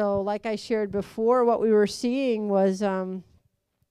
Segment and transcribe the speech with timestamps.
[0.00, 3.22] so, like I shared before, what we were seeing was um,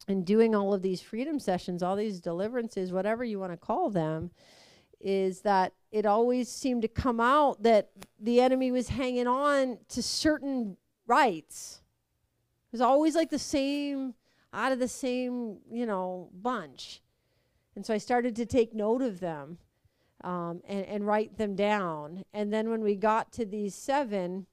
[0.07, 3.91] in doing all of these freedom sessions, all these deliverances, whatever you want to call
[3.91, 4.31] them,
[4.99, 10.01] is that it always seemed to come out that the enemy was hanging on to
[10.01, 11.83] certain rights.
[12.69, 14.15] It was always like the same,
[14.51, 17.03] out of the same, you know, bunch.
[17.75, 19.59] And so I started to take note of them
[20.23, 22.23] um, and, and write them down.
[22.33, 24.47] And then when we got to these seven,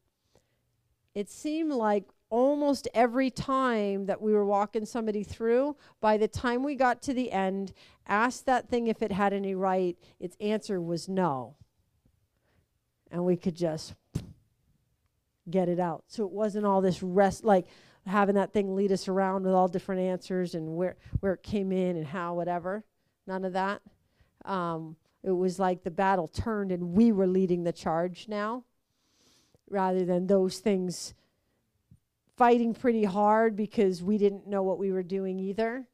[1.17, 6.63] it seemed like almost every time that we were walking somebody through, by the time
[6.63, 7.73] we got to the end,
[8.07, 11.57] asked that thing if it had any right, its answer was no.
[13.11, 13.95] And we could just
[15.49, 16.05] get it out.
[16.07, 17.67] So it wasn't all this rest, like
[18.07, 21.73] having that thing lead us around with all different answers and where, where it came
[21.73, 22.85] in and how, whatever.
[23.27, 23.81] None of that.
[24.45, 28.65] Um, it was like the battle turned and we were leading the charge now
[29.69, 31.15] rather than those things
[32.37, 35.85] fighting pretty hard because we didn't know what we were doing either.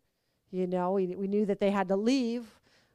[0.51, 2.47] You know, we, we knew that they had to leave.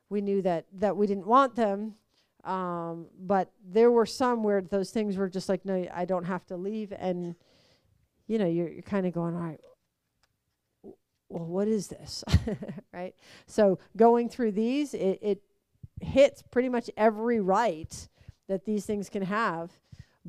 [0.10, 1.96] We knew that, that we didn't want them.
[2.44, 6.46] Um, but there were some where those things were just like, no, I don't have
[6.48, 6.94] to leave.
[6.98, 7.36] And,
[8.28, 9.60] you know, you're, you're kind of going, all right,
[11.30, 12.24] well, what is this?
[12.94, 13.16] right?
[13.48, 15.42] So going through these, it, it
[16.00, 18.08] hits pretty much every right
[18.48, 19.72] that these things can have.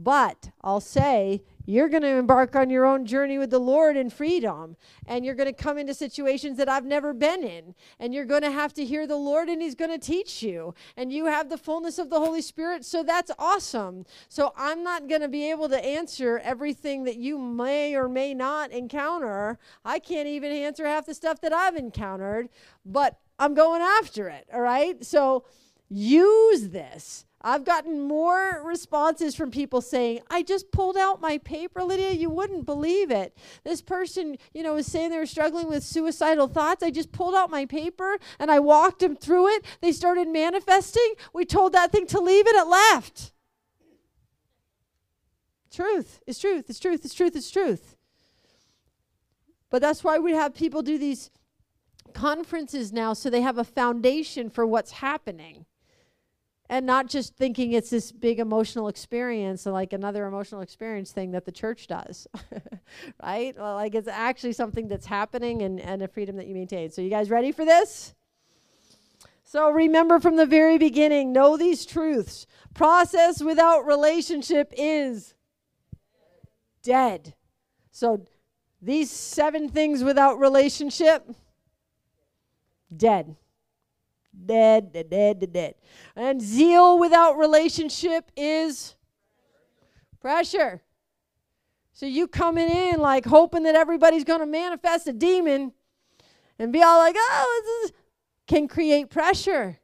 [0.00, 4.10] But I'll say you're going to embark on your own journey with the Lord in
[4.10, 4.76] freedom.
[5.06, 7.74] And you're going to come into situations that I've never been in.
[7.98, 10.72] And you're going to have to hear the Lord, and He's going to teach you.
[10.96, 12.84] And you have the fullness of the Holy Spirit.
[12.84, 14.06] So that's awesome.
[14.28, 18.34] So I'm not going to be able to answer everything that you may or may
[18.34, 19.58] not encounter.
[19.84, 22.50] I can't even answer half the stuff that I've encountered,
[22.86, 24.48] but I'm going after it.
[24.54, 25.04] All right.
[25.04, 25.44] So
[25.90, 31.84] use this I've gotten more responses from people saying, I just pulled out my paper,
[31.84, 32.10] Lydia.
[32.10, 33.36] You wouldn't believe it.
[33.62, 36.82] This person, you know, was saying they were struggling with suicidal thoughts.
[36.82, 39.64] I just pulled out my paper and I walked them through it.
[39.80, 41.14] They started manifesting.
[41.32, 43.32] We told that thing to leave it, it left.
[45.70, 46.20] Truth.
[46.26, 46.68] It's truth.
[46.68, 47.04] It's truth.
[47.04, 47.36] It's truth.
[47.36, 47.96] It's truth.
[49.70, 51.30] But that's why we have people do these
[52.14, 55.66] conferences now so they have a foundation for what's happening
[56.68, 61.44] and not just thinking it's this big emotional experience like another emotional experience thing that
[61.44, 62.26] the church does
[63.22, 63.56] right?
[63.56, 66.90] Well, like it's actually something that's happening and, and a freedom that you maintain.
[66.90, 68.14] So you guys ready for this?
[69.44, 72.46] So remember from the very beginning know these truths.
[72.74, 75.34] Process without relationship is
[76.82, 77.34] dead.
[77.90, 78.26] So
[78.80, 81.30] these seven things without relationship
[82.94, 83.36] dead
[84.46, 85.74] dead, dead, dead, dead.
[86.16, 88.94] And zeal without relationship is
[90.20, 90.82] pressure.
[91.92, 95.72] So you coming in like hoping that everybody's going to manifest a demon
[96.58, 97.96] and be all like, oh, this is,
[98.46, 99.78] can create pressure.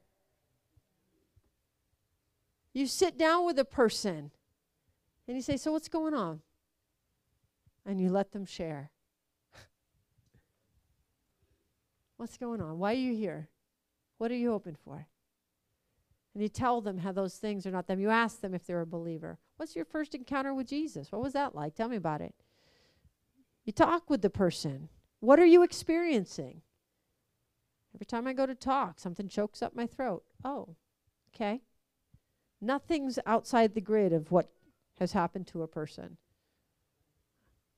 [2.72, 4.32] You sit down with a person
[5.28, 6.40] and you say, So what's going on?
[7.86, 8.90] And you let them share.
[12.16, 12.78] what's going on?
[12.78, 13.48] Why are you here?
[14.18, 15.06] What are you hoping for?
[16.34, 18.00] And you tell them how those things are not them.
[18.00, 19.38] You ask them if they're a believer.
[19.56, 21.12] What's your first encounter with Jesus?
[21.12, 21.74] What was that like?
[21.74, 22.34] Tell me about it.
[23.64, 24.88] You talk with the person.
[25.20, 26.62] What are you experiencing?
[27.94, 30.24] Every time I go to talk, something chokes up my throat.
[30.44, 30.74] Oh,
[31.34, 31.62] okay.
[32.60, 34.50] Nothing's outside the grid of what
[34.98, 36.16] has happened to a person.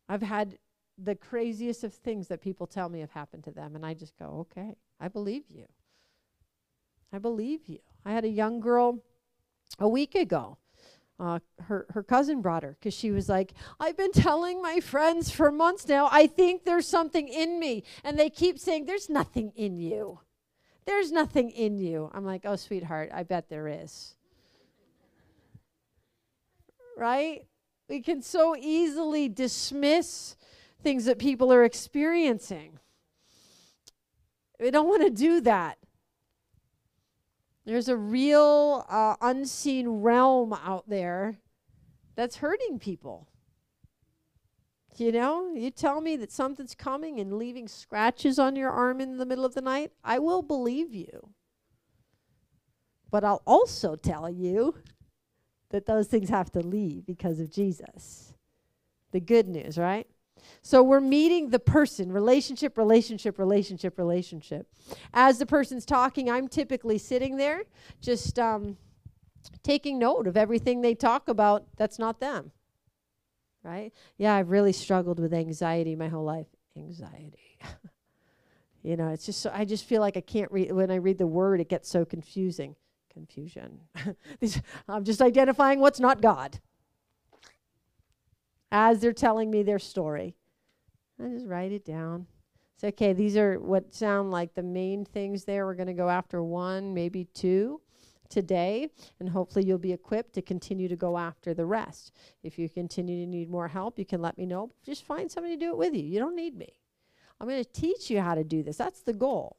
[0.09, 0.59] I've had
[0.97, 4.19] the craziest of things that people tell me have happened to them, and I just
[4.19, 5.67] go, okay, I believe you.
[7.12, 7.78] I believe you.
[8.05, 9.03] I had a young girl
[9.78, 10.59] a week ago.
[11.19, 15.31] Uh, her her cousin brought her because she was like, I've been telling my friends
[15.31, 16.11] for months now.
[16.12, 20.20] I think there's something in me, and they keep saying there's nothing in you.
[20.85, 22.11] There's nothing in you.
[22.12, 24.17] I'm like, oh, sweetheart, I bet there is.
[26.97, 27.44] right?
[27.88, 30.37] We can so easily dismiss
[30.82, 32.81] things that people are experiencing.
[34.58, 35.79] We don't want to do that.
[37.67, 41.39] There's a real uh, unseen realm out there
[42.15, 43.29] that's hurting people.
[44.97, 49.19] You know, you tell me that something's coming and leaving scratches on your arm in
[49.19, 51.31] the middle of the night, I will believe you.
[53.11, 54.77] But I'll also tell you
[55.71, 58.33] that those things have to leave because of Jesus.
[59.11, 60.07] The good news, right?
[60.62, 64.67] So we're meeting the person, relationship, relationship, relationship, relationship.
[65.15, 67.65] As the person's talking, I'm typically sitting there
[68.00, 68.77] just um,
[69.62, 72.53] taking note of everything they talk about that's not them.
[73.62, 73.93] right?
[74.19, 76.47] Yeah, I've really struggled with anxiety my whole life.
[76.77, 77.59] Anxiety.
[78.82, 81.19] you know, it's just so I just feel like I can't read when I read
[81.19, 82.77] the word it gets so confusing.
[83.12, 83.81] Confusion.
[84.89, 86.61] I'm just identifying what's not God.
[88.71, 90.35] As they're telling me their story.
[91.23, 92.27] I just write it down.
[92.77, 95.65] Say, okay, these are what sound like the main things there.
[95.65, 97.81] We're going to go after one, maybe two
[98.29, 98.91] today,
[99.21, 102.13] and hopefully you'll be equipped to continue to go after the rest.
[102.43, 104.73] If you continue to need more help, you can let me know.
[104.85, 106.03] Just find somebody to do it with you.
[106.03, 106.81] You don't need me.
[107.41, 108.77] I'm going to teach you how to do this.
[108.77, 109.57] That's the goal.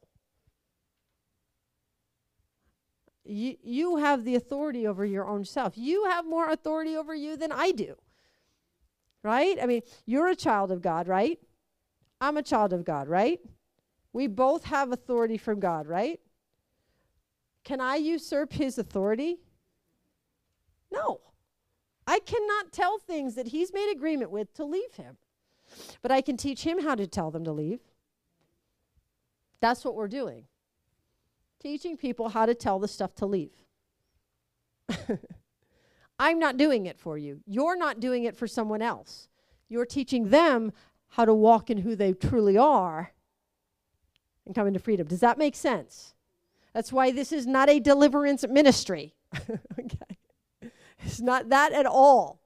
[3.24, 5.76] You, you have the authority over your own self.
[5.76, 7.96] You have more authority over you than I do.
[9.22, 9.58] Right?
[9.60, 11.38] I mean, you're a child of God, right?
[12.20, 13.40] I'm a child of God, right?
[14.12, 16.20] We both have authority from God, right?
[17.64, 19.38] Can I usurp his authority?
[20.90, 21.20] No.
[22.06, 25.18] I cannot tell things that he's made agreement with to leave him.
[26.00, 27.80] But I can teach him how to tell them to leave.
[29.60, 30.44] That's what we're doing.
[31.60, 33.52] Teaching people how to tell the stuff to leave.
[36.18, 37.40] I'm not doing it for you.
[37.46, 39.28] You're not doing it for someone else.
[39.68, 40.72] You're teaching them
[41.08, 43.12] how to walk in who they truly are
[44.46, 45.06] and come into freedom.
[45.06, 46.14] Does that make sense?
[46.74, 49.14] That's why this is not a deliverance ministry.
[49.78, 50.18] okay.
[51.04, 52.40] It's not that at all.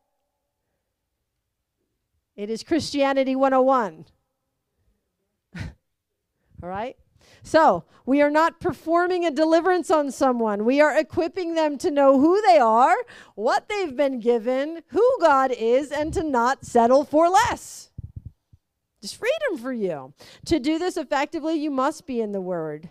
[2.36, 4.06] It is Christianity 101.
[5.56, 6.96] all right?
[7.42, 10.64] So, we are not performing a deliverance on someone.
[10.64, 12.96] We are equipping them to know who they are,
[13.34, 17.90] what they've been given, who God is, and to not settle for less.
[19.00, 20.14] Just freedom for you.
[20.46, 22.90] To do this effectively, you must be in the Word.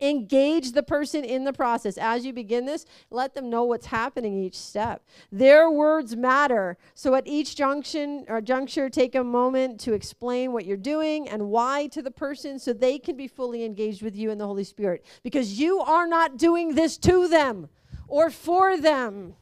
[0.00, 1.98] Engage the person in the process.
[1.98, 5.04] As you begin this, let them know what's happening each step.
[5.30, 6.78] Their words matter.
[6.94, 11.48] So at each junction or juncture, take a moment to explain what you're doing and
[11.48, 14.64] why to the person so they can be fully engaged with you in the Holy
[14.64, 15.04] Spirit.
[15.22, 17.68] Because you are not doing this to them
[18.08, 19.34] or for them.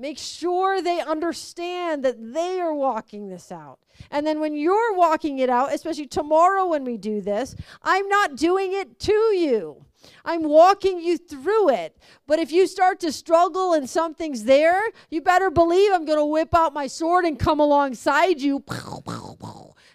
[0.00, 3.80] Make sure they understand that they are walking this out.
[4.10, 8.34] And then when you're walking it out, especially tomorrow when we do this, I'm not
[8.34, 9.84] doing it to you.
[10.24, 11.98] I'm walking you through it.
[12.26, 14.80] But if you start to struggle and something's there,
[15.10, 18.64] you better believe I'm going to whip out my sword and come alongside you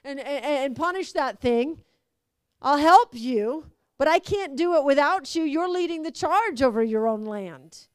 [0.04, 1.82] and, and, and punish that thing.
[2.62, 5.42] I'll help you, but I can't do it without you.
[5.42, 7.88] You're leading the charge over your own land.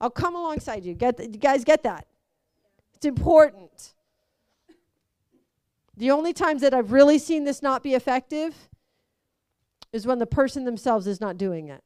[0.00, 0.94] I'll come alongside you.
[0.94, 2.06] Get you guys get that?
[2.94, 3.94] It's important.
[5.96, 8.68] The only times that I've really seen this not be effective
[9.92, 11.82] is when the person themselves is not doing it.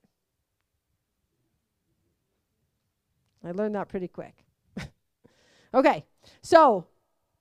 [3.45, 4.45] I learned that pretty quick.
[5.75, 6.05] okay,
[6.43, 6.87] so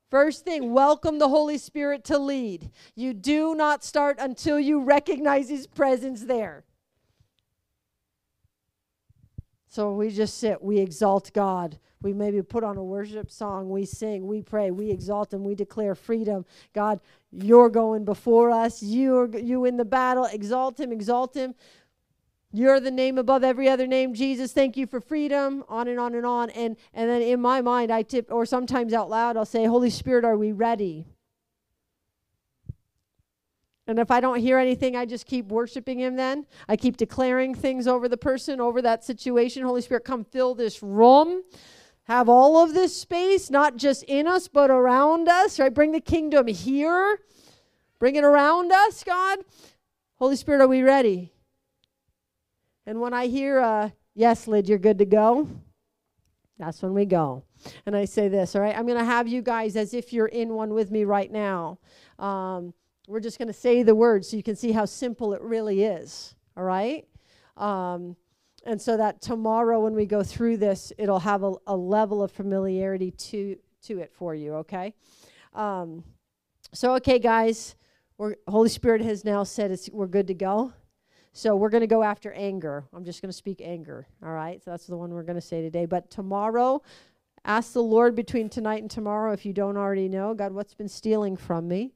[0.09, 2.71] first thing, welcome the Holy Spirit to lead.
[2.95, 6.63] You do not start until you recognize His presence there.
[9.71, 11.79] So we just sit, we exalt God.
[12.01, 15.55] We maybe put on a worship song, we sing, we pray, we exalt Him, we
[15.55, 16.45] declare freedom.
[16.73, 16.99] God,
[17.31, 18.83] you're going before us.
[18.83, 20.25] You're you in the battle.
[20.25, 21.55] Exalt Him, exalt Him.
[22.51, 24.51] You're the name above every other name, Jesus.
[24.51, 25.63] Thank you for freedom.
[25.69, 26.49] On and on and on.
[26.49, 29.89] And and then in my mind, I tip, or sometimes out loud, I'll say, Holy
[29.89, 31.07] Spirit, are we ready?
[33.87, 36.45] And if I don't hear anything, I just keep worshiping Him then.
[36.69, 39.63] I keep declaring things over the person, over that situation.
[39.63, 41.41] Holy Spirit, come fill this room.
[42.03, 45.73] Have all of this space, not just in us, but around us, right?
[45.73, 47.19] Bring the kingdom here.
[47.99, 49.39] Bring it around us, God.
[50.15, 51.31] Holy Spirit, are we ready?
[52.85, 55.47] And when I hear, uh, yes, Lyd, you're good to go,
[56.57, 57.43] that's when we go.
[57.85, 58.77] And I say this, all right?
[58.77, 61.79] I'm going to have you guys as if you're in one with me right now.
[62.19, 62.73] Um,
[63.11, 65.83] we're just going to say the words so you can see how simple it really
[65.83, 66.33] is.
[66.55, 67.05] All right?
[67.57, 68.15] Um,
[68.65, 72.31] and so that tomorrow when we go through this, it'll have a, a level of
[72.31, 74.93] familiarity to, to it for you, okay?
[75.53, 76.05] Um,
[76.71, 77.75] so, okay, guys,
[78.17, 80.71] we're, Holy Spirit has now said it's, we're good to go.
[81.33, 82.85] So we're going to go after anger.
[82.93, 84.63] I'm just going to speak anger, all right?
[84.63, 85.85] So that's the one we're going to say today.
[85.85, 86.81] But tomorrow,
[87.43, 90.89] ask the Lord between tonight and tomorrow if you don't already know, God, what's been
[90.89, 91.93] stealing from me?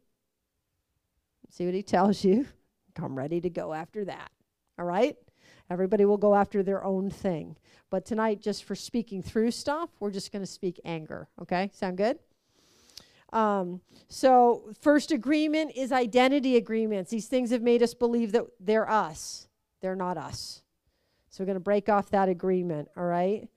[1.56, 2.46] See what he tells you.
[2.96, 4.30] Come ready to go after that.
[4.78, 5.16] All right?
[5.70, 7.56] Everybody will go after their own thing.
[7.90, 11.30] But tonight, just for speaking through stuff, we're just going to speak anger.
[11.42, 11.72] Okay?
[11.74, 12.20] Sound good?
[13.32, 17.10] Um, so, first agreement is identity agreements.
[17.12, 19.48] These things have made us believe that they're us,
[19.82, 20.62] they're not us.
[21.30, 22.90] So, we're going to break off that agreement.
[22.98, 23.48] All right?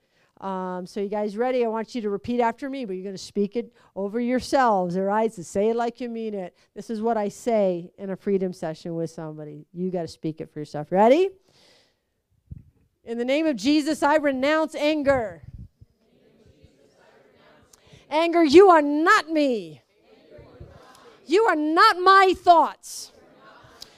[0.40, 1.64] Um, so, you guys ready?
[1.64, 4.97] I want you to repeat after me, but you're going to speak it over yourselves,
[4.97, 5.33] all right?
[5.33, 6.57] So, say it like you mean it.
[6.75, 9.66] This is what I say in a freedom session with somebody.
[9.73, 10.92] You got to speak it for yourself.
[10.92, 11.30] Ready?
[13.04, 15.42] In the name of Jesus, I renounce anger.
[18.11, 19.83] Anger, you are not me.
[21.26, 23.12] You are not my thoughts.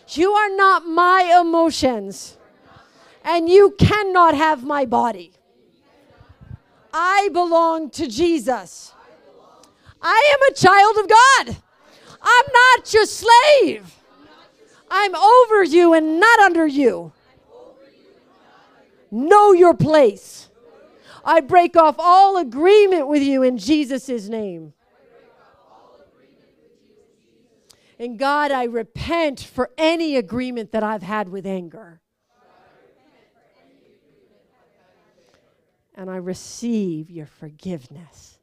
[0.08, 2.38] You are not my emotions.
[3.24, 5.32] And you cannot have my body.
[6.92, 8.92] I belong to Jesus.
[10.02, 11.62] I am a child of God.
[12.22, 13.94] I'm not your slave.
[14.90, 17.12] I'm over you and not under you.
[19.10, 20.48] Know your place.
[21.24, 24.72] I break off all agreement with you in Jesus' name.
[27.98, 31.99] And God, I repent for any agreement that I've had with anger.
[35.94, 38.38] And I receive your forgiveness.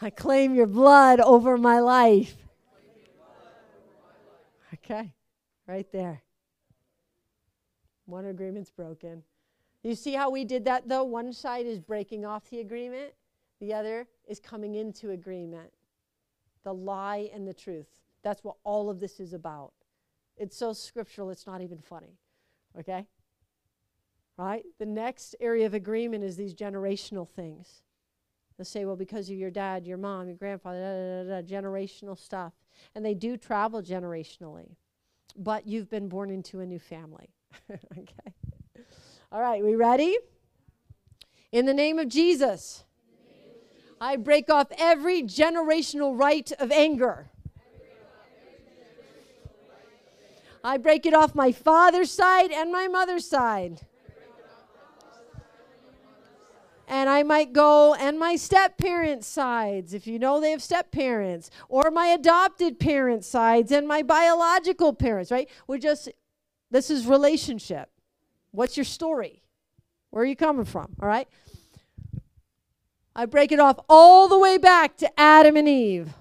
[0.00, 2.36] I claim your blood over my life.
[4.74, 5.14] Okay,
[5.66, 6.22] right there.
[8.06, 9.22] One agreement's broken.
[9.82, 11.04] You see how we did that though?
[11.04, 13.12] One side is breaking off the agreement,
[13.60, 15.70] the other is coming into agreement.
[16.64, 17.86] The lie and the truth.
[18.22, 19.72] That's what all of this is about.
[20.36, 22.18] It's so scriptural, it's not even funny.
[22.78, 23.06] Okay?
[24.36, 24.64] Right?
[24.78, 27.82] The next area of agreement is these generational things.
[28.56, 32.18] They'll say, well, because of your dad, your mom, your grandfather, da, da, da, generational
[32.18, 32.52] stuff.
[32.94, 34.76] And they do travel generationally.
[35.36, 37.30] But you've been born into a new family.
[37.70, 38.34] okay?
[39.32, 40.16] All right, we ready?
[41.50, 42.84] In the name of Jesus,
[44.00, 47.30] I break off every generational right of anger.
[50.62, 53.80] I break it off my father's side and my mother's side.
[56.86, 60.92] And I might go and my step parents' sides, if you know they have step
[60.92, 65.48] parents, or my adopted parents' sides and my biological parents, right?
[65.66, 66.10] We're just,
[66.70, 67.90] this is relationship.
[68.50, 69.42] What's your story?
[70.10, 70.94] Where are you coming from?
[71.00, 71.26] All right?
[73.16, 76.12] I break it off all the way back to Adam and Eve.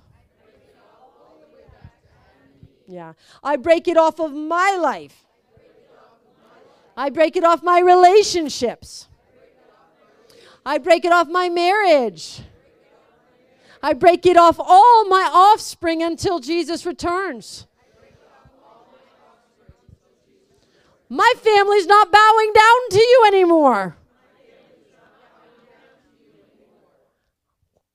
[2.87, 3.13] Yeah.
[3.43, 5.25] I break it off of my life.
[6.95, 9.07] I break it off my relationships.
[10.65, 12.41] I break it off my marriage.
[13.81, 17.67] I break it off all my offspring until Jesus returns.
[21.09, 23.97] My family's not bowing down to you anymore.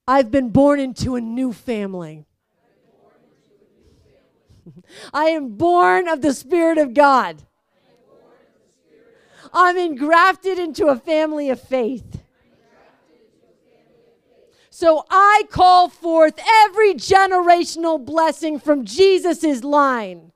[0.07, 2.27] I've been born into a new family.
[5.13, 7.43] I am born of the Spirit of God.
[9.53, 12.18] I'm engrafted into a family of faith.
[14.81, 20.31] So I call forth every generational blessing from Jesus' line.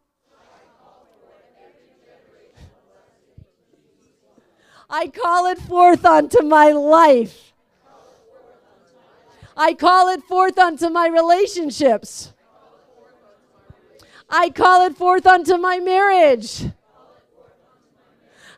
[4.90, 7.52] I call it forth unto my life.
[9.56, 12.32] I call it forth unto my relationships.
[14.28, 16.62] I call it forth unto my marriage.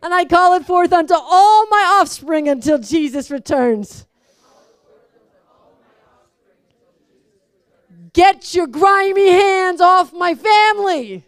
[0.02, 4.06] And I call it forth unto all my offspring until Jesus returns.
[8.14, 11.24] Get your grimy hands off my family.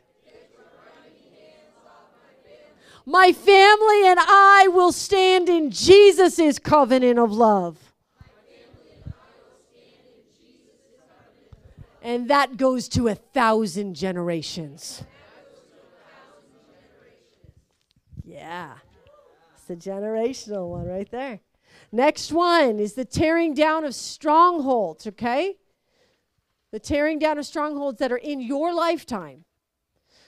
[3.05, 7.77] My family and I will stand in Jesus' covenant of love.
[12.03, 15.03] And that goes to a thousand generations.
[18.25, 18.75] Yeah.
[19.55, 21.41] It's the generational one right there.
[21.91, 25.57] Next one is the tearing down of strongholds, okay?
[26.77, 29.47] The tearing down of strongholds that are in your lifetime.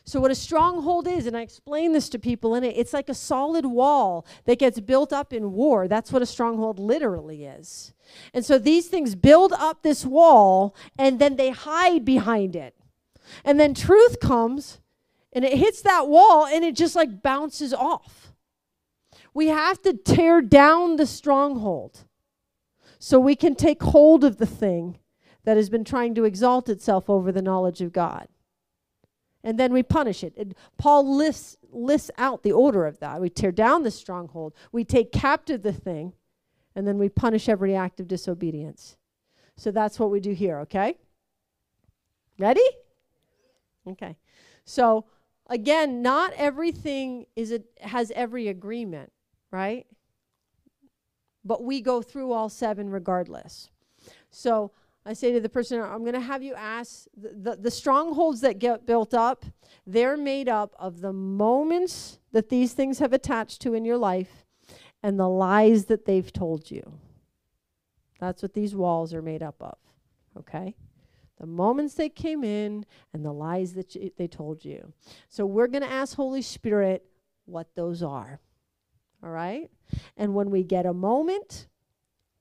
[0.07, 3.11] So, what a stronghold is, and I explain this to people in it, it's like
[3.11, 5.87] a solid wall that gets built up in war.
[5.89, 7.93] That's what a stronghold literally is.
[8.33, 12.75] And so these things build up this wall and then they hide behind it.
[13.45, 14.81] And then truth comes
[15.35, 18.33] and it hits that wall and it just like bounces off.
[19.35, 22.07] We have to tear down the stronghold
[22.99, 24.97] so we can take hold of the thing
[25.49, 28.29] that has been trying to exalt itself over the knowledge of God
[29.43, 30.35] and then we punish it.
[30.37, 33.19] And Paul lists, lists out the order of that.
[33.19, 36.13] We tear down the stronghold, we take captive the thing,
[36.75, 38.99] and then we punish every act of disobedience.
[39.57, 40.99] So that's what we do here, okay?
[42.39, 42.69] Ready?
[43.87, 44.19] Okay.
[44.67, 45.07] So
[45.49, 49.13] again, not everything is it has every agreement,
[49.51, 49.87] right?
[51.49, 53.71] but we go through all seven regardless.
[54.31, 54.71] So
[55.09, 58.43] I say to the person, I'm going to have you ask the, the, the, strongholds
[58.43, 59.47] that get built up,
[59.87, 64.45] they're made up of the moments that these things have attached to in your life
[65.03, 66.99] and the lies that they've told you.
[68.21, 69.79] That's what these walls are made up of.
[70.41, 70.77] Okay?
[71.41, 72.85] The moments they came in
[73.15, 74.93] and the lies that you, they told you.
[75.31, 77.03] So we're going to ask Holy Spirit
[77.47, 78.41] what those are.
[79.25, 79.71] All right?
[80.19, 81.67] And when we get a moment,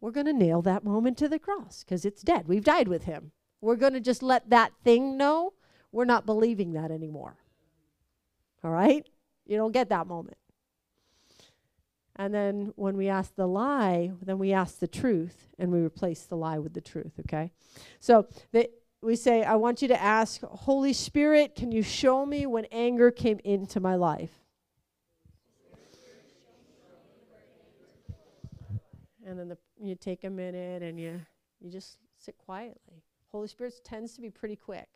[0.08, 2.48] we're going to nail that moment to the cross because it's dead.
[2.48, 3.34] We've died with him.
[3.60, 5.52] We're going to just let that thing know
[5.92, 7.36] we're not believing that anymore.
[8.64, 9.06] All right?
[9.46, 10.38] You don't get that moment.
[12.16, 16.22] And then when we ask the lie, then we ask the truth and we replace
[16.22, 17.52] the lie with the truth, okay?
[18.00, 18.70] So the,
[19.02, 23.12] we say, I want you to ask, Holy Spirit, can you show me when anger
[23.12, 24.32] came into my life?
[29.26, 31.22] And then the, you take a minute and you,
[31.60, 33.04] you just sit quietly.
[33.32, 34.88] Holy Spirit tends to be pretty quick.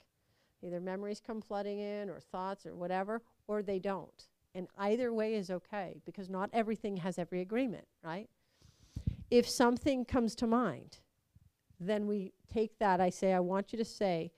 [0.63, 4.27] Either memories come flooding in or thoughts or whatever, or they don't.
[4.53, 8.29] And either way is okay because not everything has every agreement, right?
[9.29, 10.99] If something comes to mind,
[11.79, 13.01] then we take that.
[13.01, 14.31] I say, I want you to say,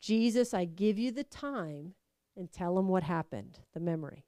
[0.00, 1.94] Jesus, I give you the time
[2.36, 4.24] and tell him what happened, the memory.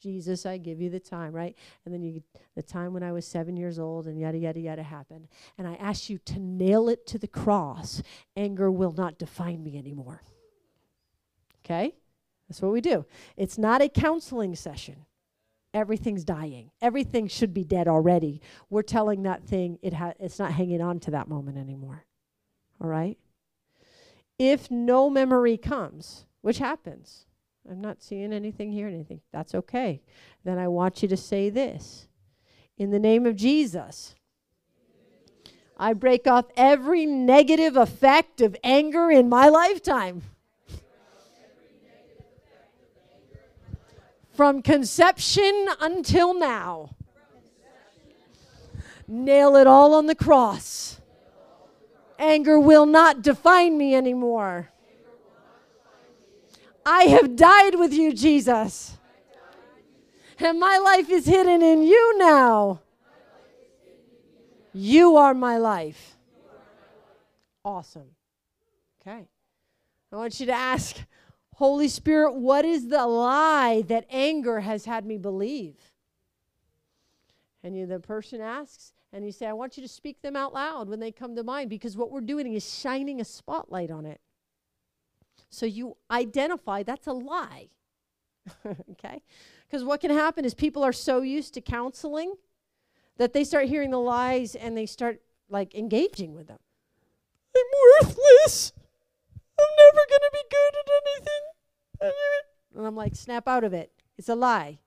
[0.00, 1.56] Jesus, I give you the time, right?
[1.84, 2.22] And then you
[2.56, 5.28] the time when I was seven years old and yada yada yada happened.
[5.58, 8.02] And I ask you to nail it to the cross.
[8.36, 10.22] Anger will not define me anymore.
[11.64, 11.94] Okay?
[12.48, 13.04] That's what we do.
[13.36, 15.04] It's not a counseling session.
[15.72, 16.72] Everything's dying.
[16.82, 18.40] Everything should be dead already.
[18.70, 22.04] We're telling that thing it ha- it's not hanging on to that moment anymore.
[22.80, 23.18] All right?
[24.38, 27.26] If no memory comes, which happens,
[27.68, 29.20] I'm not seeing anything here, anything.
[29.32, 30.00] That's okay.
[30.44, 32.08] Then I want you to say this
[32.78, 34.14] In the name of Jesus,
[35.76, 40.22] I break off every negative effect of anger in my lifetime.
[44.32, 46.96] From conception until now.
[49.06, 51.00] Nail it all on the cross.
[52.18, 54.69] Anger will not define me anymore.
[56.84, 58.96] I have died with you, Jesus.
[60.38, 62.80] And my life is hidden in you now.
[64.72, 66.16] You are my life.
[67.64, 68.10] Awesome.
[69.00, 69.26] Okay.
[70.12, 70.96] I want you to ask,
[71.54, 75.76] Holy Spirit, what is the lie that anger has had me believe?
[77.62, 80.54] And you, the person asks, and you say, I want you to speak them out
[80.54, 84.06] loud when they come to mind because what we're doing is shining a spotlight on
[84.06, 84.20] it.
[85.50, 87.68] So you identify that's a lie.
[88.92, 89.22] okay?
[89.66, 92.34] Because what can happen is people are so used to counseling
[93.18, 96.58] that they start hearing the lies and they start like engaging with them.
[97.54, 97.62] I'm
[98.02, 98.72] worthless.
[99.58, 101.42] I'm never going to be good at anything.
[102.76, 103.92] And I'm like, snap out of it.
[104.16, 104.78] It's a lie.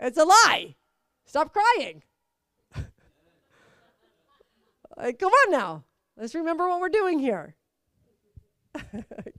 [0.00, 0.74] It's a lie.
[1.24, 2.02] Stop crying.
[4.96, 5.84] like, come on now.
[6.16, 7.54] Let's remember what we're doing here.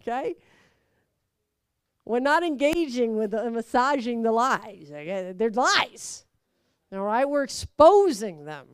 [0.01, 0.35] okay?
[2.05, 4.89] We're not engaging with the, massaging the lies.
[4.91, 5.33] Okay?
[5.35, 6.25] They're lies.
[6.93, 7.27] All right?
[7.27, 8.67] We're exposing them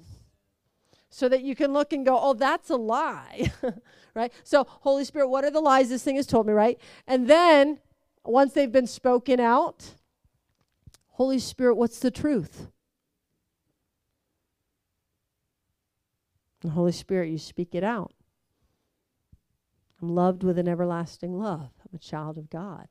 [1.10, 3.52] so that you can look and go, oh, that's a lie.
[4.16, 4.34] right?
[4.44, 6.80] So, Holy Spirit, what are the lies this thing has told me, right?
[7.08, 7.80] And then,
[8.26, 9.92] once they've been spoken out,
[11.10, 12.68] Holy Spirit, what's the truth?
[16.63, 18.13] The Holy Spirit, you speak it out.
[20.02, 21.71] I'm loved with an everlasting love.
[21.82, 22.88] I'm a child of God.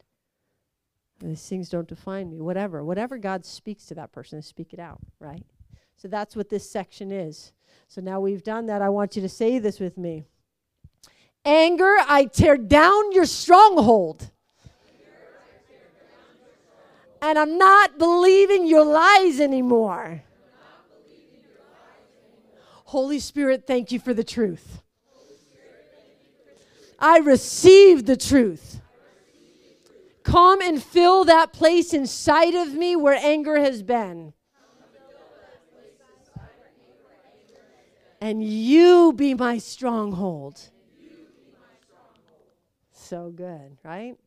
[1.20, 2.40] These things don't define me.
[2.40, 2.84] Whatever.
[2.84, 5.44] Whatever God speaks to that person, speak it out, right?
[5.96, 7.52] So that's what this section is.
[7.88, 8.82] So now we've done that.
[8.82, 10.24] I want you to say this with me.
[11.44, 14.30] Anger, I tear down your stronghold.
[17.22, 20.24] And I'm not believing your lies anymore.
[22.92, 24.82] Holy Spirit, thank you for the truth.
[26.98, 28.82] I receive the truth.
[30.24, 34.34] Come and fill that place inside of me where anger has been.
[38.20, 40.60] And you be my stronghold.
[42.92, 44.18] So good, right?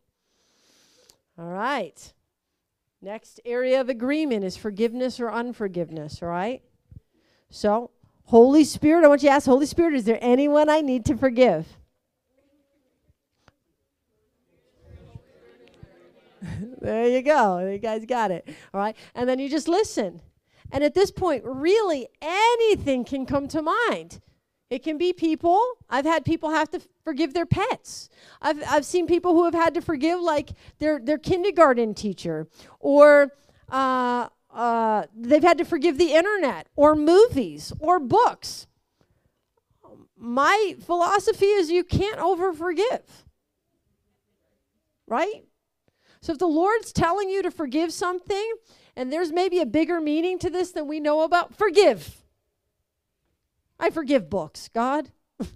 [1.38, 2.14] All right.
[3.00, 6.64] Next area of agreement is forgiveness or unforgiveness, all right?
[7.52, 7.92] So
[8.26, 11.16] Holy Spirit, I want you to ask Holy Spirit, is there anyone I need to
[11.16, 11.78] forgive?
[16.82, 17.60] there you go.
[17.60, 18.48] You guys got it.
[18.74, 18.96] All right.
[19.14, 20.22] And then you just listen.
[20.72, 24.22] And at this point, really anything can come to mind.
[24.72, 25.62] It can be people.
[25.90, 28.10] I've had people have to forgive their pets.
[28.42, 32.48] I've, I've seen people who have had to forgive, like, their, their kindergarten teacher,
[32.80, 33.32] or
[33.70, 38.68] uh, uh, they've had to forgive the internet, or movies, or books.
[40.18, 43.26] My philosophy is you can't over forgive.
[45.08, 45.44] Right?
[46.22, 48.54] So if the Lord's telling you to forgive something,
[48.96, 52.24] and there's maybe a bigger meaning to this than we know about, forgive.
[53.78, 55.12] I forgive books, God.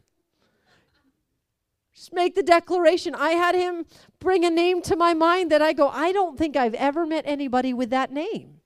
[1.95, 3.15] Just make the declaration.
[3.15, 3.85] I had him
[4.19, 7.23] bring a name to my mind that I go, I don't think I've ever met
[7.25, 8.59] anybody with that name.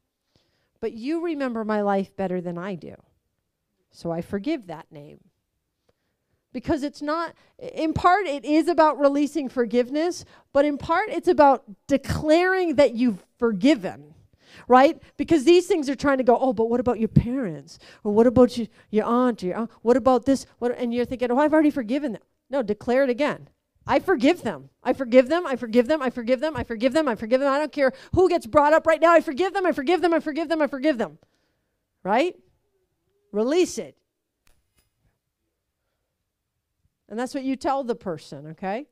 [0.84, 2.96] But you remember my life better than I do.
[3.92, 5.22] So I forgive that name.
[6.52, 11.64] Because it's not, in part, it is about releasing forgiveness, but in part, it's about
[11.88, 14.14] declaring that you've forgiven
[14.68, 15.02] right?
[15.18, 17.80] Because these things are trying to go, oh, but what about your parents?
[18.04, 19.42] Or what about your, your aunt?
[19.42, 19.72] Your aunt?
[19.82, 20.46] What about this?
[20.60, 20.78] What?
[20.78, 22.22] And you're thinking, oh, I've already forgiven them.
[22.52, 23.50] No, declare it again.
[23.86, 24.70] I forgive them.
[24.82, 25.46] I forgive them.
[25.46, 26.02] I forgive them.
[26.02, 26.56] I forgive them.
[26.56, 27.08] I forgive them.
[27.08, 27.52] I forgive them.
[27.52, 29.12] I don't care who gets brought up right now.
[29.12, 29.66] I forgive them.
[29.66, 30.14] I forgive them.
[30.14, 30.62] I forgive them.
[30.62, 31.18] I forgive them.
[32.04, 32.36] Right?
[33.32, 33.98] Release it.
[37.10, 38.88] And that's what you tell the person, okay?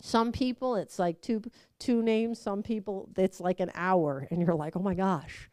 [0.00, 1.42] Some people it's like two
[1.78, 5.48] two names, some people it's like an hour and you're like, "Oh my gosh.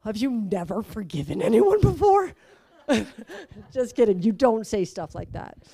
[0.00, 2.32] Have you never forgiven anyone before?"
[3.72, 4.22] Just kidding.
[4.22, 5.56] You don't say stuff like that.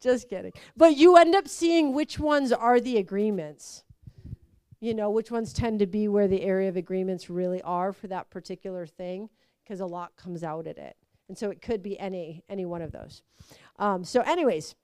[0.00, 0.52] Just kidding.
[0.76, 3.84] But you end up seeing which ones are the agreements.
[4.80, 8.06] You know, which ones tend to be where the area of agreements really are for
[8.08, 9.28] that particular thing
[9.64, 10.96] because a lot comes out at it.
[11.28, 13.22] And so it could be any any one of those.
[13.78, 14.74] Um, so, anyways,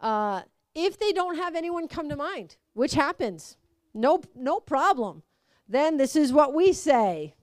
[0.00, 0.42] uh,
[0.74, 3.56] if they don't have anyone come to mind, which happens,
[3.92, 5.22] no no problem.
[5.68, 7.34] Then this is what we say.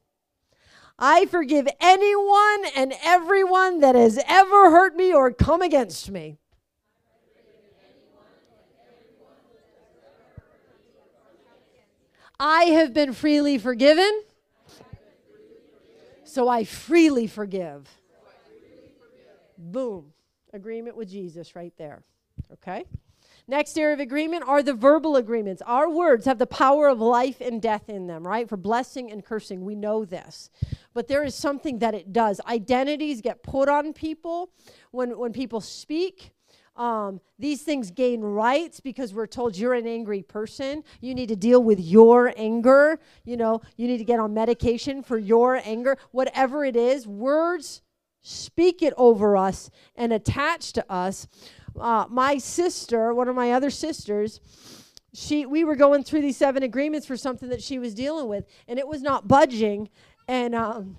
[0.97, 6.37] I forgive anyone and everyone that has ever hurt me or come against me.
[12.39, 14.23] I have been freely forgiven
[16.33, 17.87] so I freely forgive.
[19.55, 20.13] Boom.
[20.51, 22.01] Agreement with Jesus right there.
[22.51, 22.85] Okay?
[23.47, 25.61] Next area of agreement are the verbal agreements.
[25.65, 28.47] Our words have the power of life and death in them, right?
[28.47, 29.65] For blessing and cursing.
[29.65, 30.49] We know this.
[30.93, 32.39] But there is something that it does.
[32.47, 34.51] Identities get put on people
[34.91, 36.31] when, when people speak.
[36.75, 40.83] Um, these things gain rights because we're told you're an angry person.
[41.01, 42.99] You need to deal with your anger.
[43.25, 45.97] You know, you need to get on medication for your anger.
[46.11, 47.81] Whatever it is, words
[48.21, 51.27] speak it over us and attach to us.
[51.79, 54.39] Uh, my sister, one of my other sisters,
[55.13, 58.45] she we were going through these seven agreements for something that she was dealing with,
[58.67, 59.89] and it was not budging.
[60.27, 60.97] And um,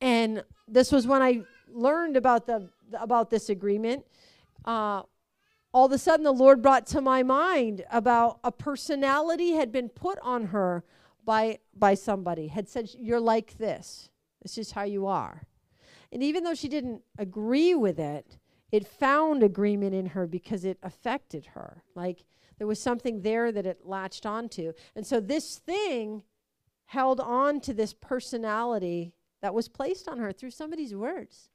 [0.00, 4.04] and this was when I learned about the about this agreement.
[4.64, 5.02] Uh,
[5.72, 9.88] all of a sudden the Lord brought to my mind about a personality had been
[9.88, 10.84] put on her
[11.24, 14.08] by by somebody had said you're like this.
[14.42, 15.42] This is how you are.
[16.12, 18.39] And even though she didn't agree with it
[18.72, 22.24] it found agreement in her because it affected her like
[22.58, 26.22] there was something there that it latched onto and so this thing
[26.86, 31.50] held on to this personality that was placed on her through somebody's words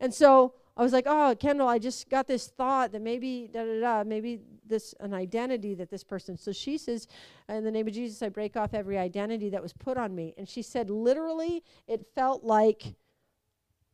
[0.00, 3.64] and so I was like, oh, Kendall, I just got this thought that maybe da
[3.64, 6.36] da da, maybe this an identity that this person.
[6.36, 7.06] So she says,
[7.48, 10.34] in the name of Jesus, I break off every identity that was put on me.
[10.36, 12.94] And she said, literally, it felt like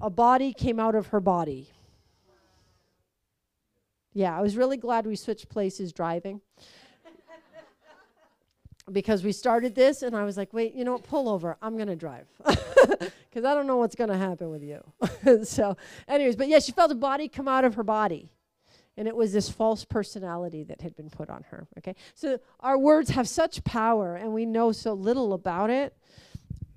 [0.00, 1.70] a body came out of her body.
[4.12, 6.40] Yeah, I was really glad we switched places driving.
[8.90, 11.56] because we started this and I was like, wait, you know what, pull over.
[11.62, 12.26] I'm going to drive.
[13.30, 15.44] Because I don't know what's going to happen with you.
[15.44, 15.76] so,
[16.08, 18.28] anyways, but yeah, she felt a body come out of her body.
[18.96, 21.68] And it was this false personality that had been put on her.
[21.78, 21.94] Okay?
[22.14, 25.96] So our words have such power and we know so little about it,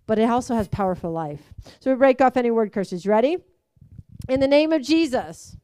[0.05, 1.41] but it also has power for life.
[1.79, 3.07] So we break off any word curses.
[3.07, 3.37] Ready?
[4.29, 5.57] In the name of Jesus,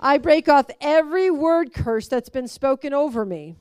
[0.00, 3.56] I break off every word curse that's been spoken over me.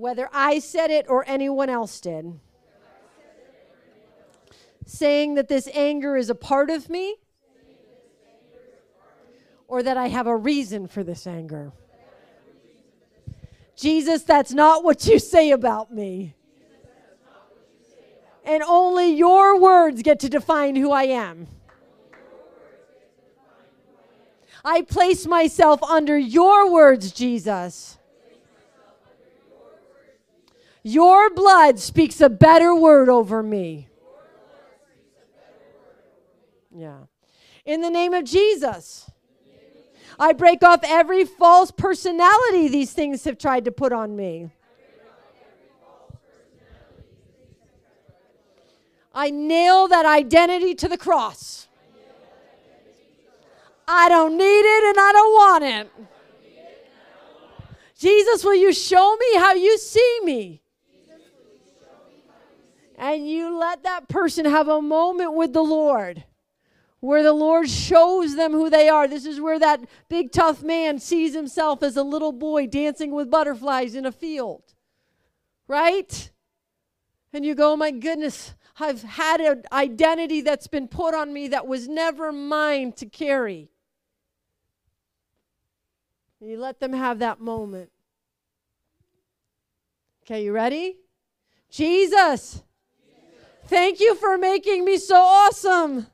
[0.00, 2.40] whether I said it or anyone else did.
[4.86, 7.16] Saying that this anger is a part of me
[9.68, 11.72] or that I have a reason for this anger.
[13.76, 16.34] Jesus, that's not what you say about me.
[18.44, 21.46] And only your words get to define who I am.
[24.64, 27.98] I place myself under your words, Jesus.
[30.82, 33.88] Your blood speaks a better word over me.
[36.74, 37.00] Yeah.
[37.64, 39.10] In the name of Jesus,
[40.18, 44.50] I break off every false personality these things have tried to put on me.
[49.12, 51.66] I nail that identity to the cross.
[53.92, 55.90] I don't need it and I don't want it.
[57.98, 60.62] Jesus, will you show me how you see me?
[62.96, 66.24] And you let that person have a moment with the Lord
[67.00, 69.08] where the Lord shows them who they are.
[69.08, 73.30] This is where that big tough man sees himself as a little boy dancing with
[73.30, 74.62] butterflies in a field.
[75.66, 76.30] Right?
[77.32, 81.48] And you go, oh my goodness, I've had an identity that's been put on me
[81.48, 83.69] that was never mine to carry.
[86.40, 87.90] You let them have that moment.
[90.24, 90.96] Okay, you ready?
[91.70, 92.62] Jesus,
[93.66, 96.06] thank you for making me so awesome.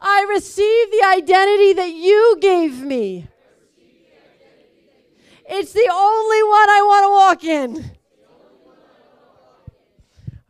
[0.00, 3.28] I receive the identity that you gave me.
[5.46, 7.97] It's the only one I want to walk in.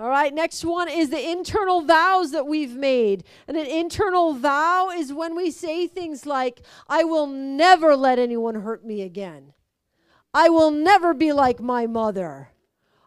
[0.01, 3.25] All right, next one is the internal vows that we've made.
[3.49, 8.63] And an internal vow is when we say things like, I will never let anyone
[8.63, 9.55] hurt me again.
[10.33, 12.51] I will never be like my mother.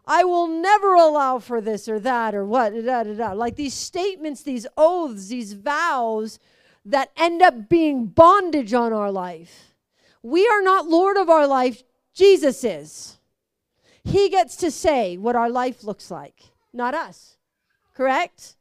[0.06, 2.74] I will never allow for this or that or what.
[2.74, 3.32] Da, da, da.
[3.32, 6.38] Like these statements, these oaths, these vows
[6.84, 9.76] that end up being bondage on our life.
[10.22, 13.16] We are not Lord of our life, Jesus is.
[14.04, 17.36] He gets to say what our life looks like not us.
[17.94, 18.56] Correct?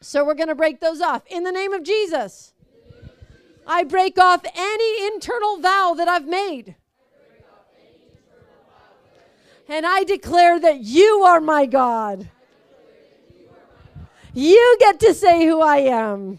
[0.00, 1.22] So we're going to break those off.
[1.28, 2.52] In the name of Jesus,
[3.66, 6.76] I break off any internal vow that I've made.
[9.68, 12.28] And I declare that you are my God.
[14.34, 16.38] You get to say who I am.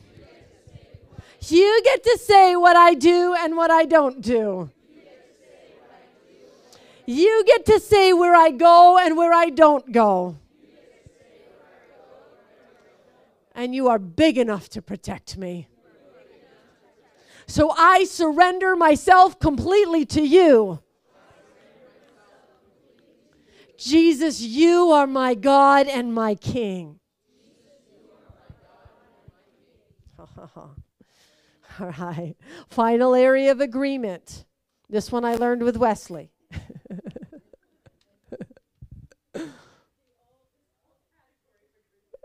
[1.47, 4.71] You get to say what I do and what I don't do.
[7.05, 10.37] You get to say where I go and where I don't go.
[13.55, 15.67] And you are big enough to protect me.
[17.45, 20.79] So I surrender myself completely to you.
[23.77, 26.99] Jesus, you are my God and my King.
[30.55, 30.75] All
[31.79, 32.35] right.
[32.69, 34.45] Final area of agreement.
[34.89, 36.32] This one I learned with Wesley.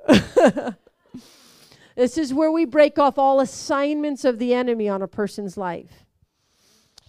[1.96, 6.04] this is where we break off all assignments of the enemy on a person's life.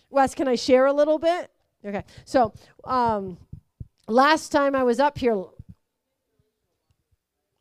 [0.09, 1.51] Wes, can I share a little bit?
[1.85, 2.03] Okay.
[2.25, 2.53] So,
[2.83, 3.37] um,
[4.07, 5.33] last time I was up here.
[5.33, 5.53] Oh,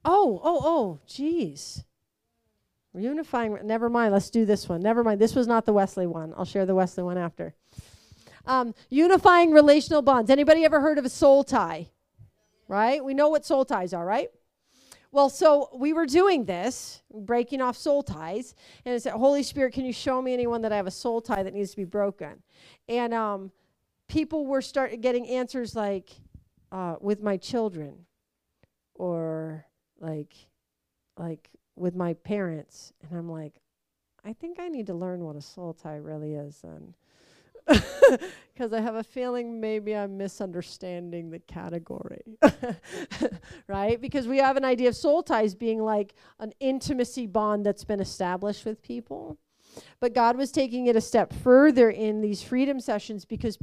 [0.04, 1.84] oh, oh, geez.
[2.94, 4.12] Unifying, never mind.
[4.12, 4.80] Let's do this one.
[4.80, 5.20] Never mind.
[5.20, 6.34] This was not the Wesley one.
[6.36, 7.54] I'll share the Wesley one after.
[8.48, 10.30] Um, unifying relational bonds.
[10.30, 11.90] Anybody ever heard of a soul tie?
[12.66, 13.04] Right?
[13.04, 14.30] We know what soul ties are, right?
[15.12, 19.74] Well, so we were doing this, breaking off soul ties, and I said, Holy Spirit,
[19.74, 21.84] can you show me anyone that I have a soul tie that needs to be
[21.84, 22.42] broken?
[22.88, 23.52] And um,
[24.06, 26.10] people were start getting answers like,
[26.72, 28.06] uh, with my children,
[28.94, 29.66] or
[30.00, 30.34] like,
[31.18, 32.92] like with my parents.
[33.02, 33.60] And I'm like,
[34.24, 36.94] I think I need to learn what a soul tie really is then
[38.52, 42.38] because I have a feeling maybe I'm misunderstanding the category.
[43.66, 44.00] right?
[44.00, 48.00] Because we have an idea of soul ties being like an intimacy bond that's been
[48.00, 49.38] established with people.
[50.00, 53.58] But God was taking it a step further in these freedom sessions because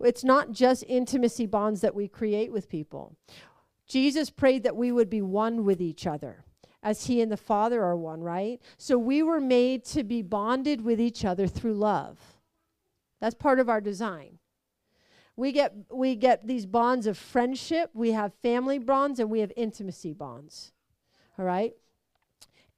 [0.00, 3.16] it's not just intimacy bonds that we create with people.
[3.88, 6.44] Jesus prayed that we would be one with each other
[6.82, 8.60] as he and the Father are one, right?
[8.76, 12.35] So we were made to be bonded with each other through love.
[13.20, 14.38] That's part of our design.
[15.36, 19.52] We get we get these bonds of friendship, we have family bonds and we have
[19.56, 20.72] intimacy bonds.
[21.38, 21.74] All right?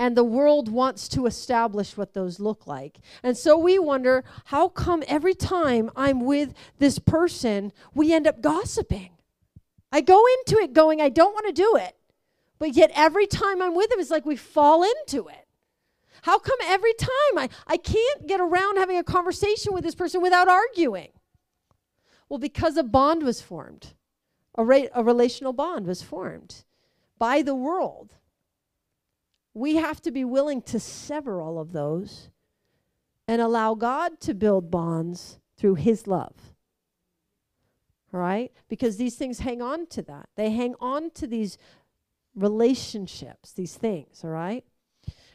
[0.01, 2.99] And the world wants to establish what those look like.
[3.23, 8.41] And so we wonder how come every time I'm with this person, we end up
[8.41, 9.11] gossiping?
[9.91, 11.97] I go into it going, I don't want to do it.
[12.61, 15.48] But yet every time I'm with them, it's like we fall into it.
[16.23, 20.21] How come every time I, I can't get around having a conversation with this person
[20.21, 21.11] without arguing?
[22.29, 23.95] Well, because a bond was formed,
[24.57, 26.65] a, a relational bond was formed
[27.19, 28.15] by the world.
[29.55, 32.31] We have to be willing to sever all of those
[33.27, 36.55] and allow God to build bonds through His love.
[38.13, 38.53] All right?
[38.69, 40.29] Because these things hang on to that.
[40.37, 41.59] They hang on to these
[42.35, 44.65] relationships, these things, all right?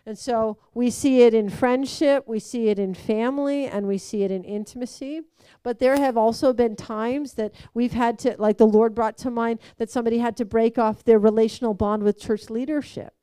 [0.06, 4.24] And so we see it in friendship, we see it in family, and we see
[4.24, 5.22] it in intimacy.
[5.64, 9.32] But there have also been times that we've had to, like the Lord brought to
[9.32, 13.14] mind, that somebody had to break off their relational bond with church leadership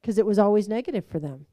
[0.00, 1.46] because it was always negative for them.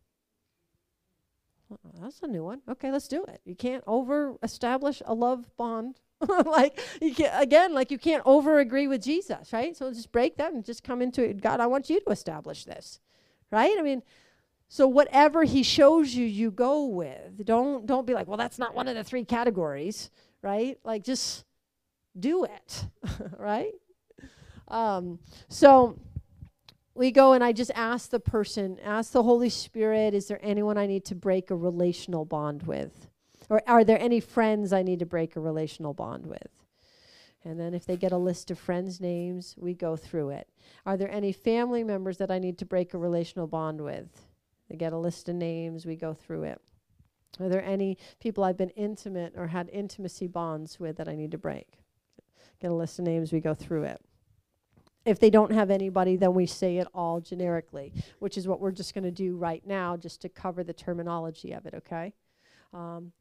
[2.01, 2.62] that's a new one.
[2.67, 3.41] Okay, let's do it.
[3.45, 5.99] You can't over establish a love bond.
[6.45, 9.77] like you can't again, like you can't over agree with Jesus, right?
[9.77, 11.39] So just break that and just come into it.
[11.39, 12.99] God, I want you to establish this.
[13.51, 13.75] Right?
[13.79, 14.03] I mean,
[14.71, 17.43] so whatever he shows you, you go with.
[17.43, 20.12] Don't don't be like, well, that's not one of the three categories,
[20.43, 20.77] right?
[20.84, 21.43] Like just
[22.17, 22.86] do it,
[23.38, 23.73] right?
[24.67, 25.97] Um, so
[26.93, 30.77] we go and I just ask the person, ask the Holy Spirit, is there anyone
[30.77, 33.08] I need to break a relational bond with?
[33.49, 36.51] Or are there any friends I need to break a relational bond with?
[37.43, 40.47] And then if they get a list of friends' names, we go through it.
[40.86, 44.29] Are there any family members that I need to break a relational bond with?
[44.69, 46.62] They get a list of names, we go through it.
[47.39, 51.32] Are there any people I've been intimate or had intimacy bonds with that I need
[51.32, 51.79] to break?
[52.62, 54.01] Get a list of names, we go through it.
[55.05, 58.71] If they don't have anybody, then we say it all generically, which is what we're
[58.71, 62.13] just going to do right now, just to cover the terminology of it, okay?
[62.73, 63.13] Um,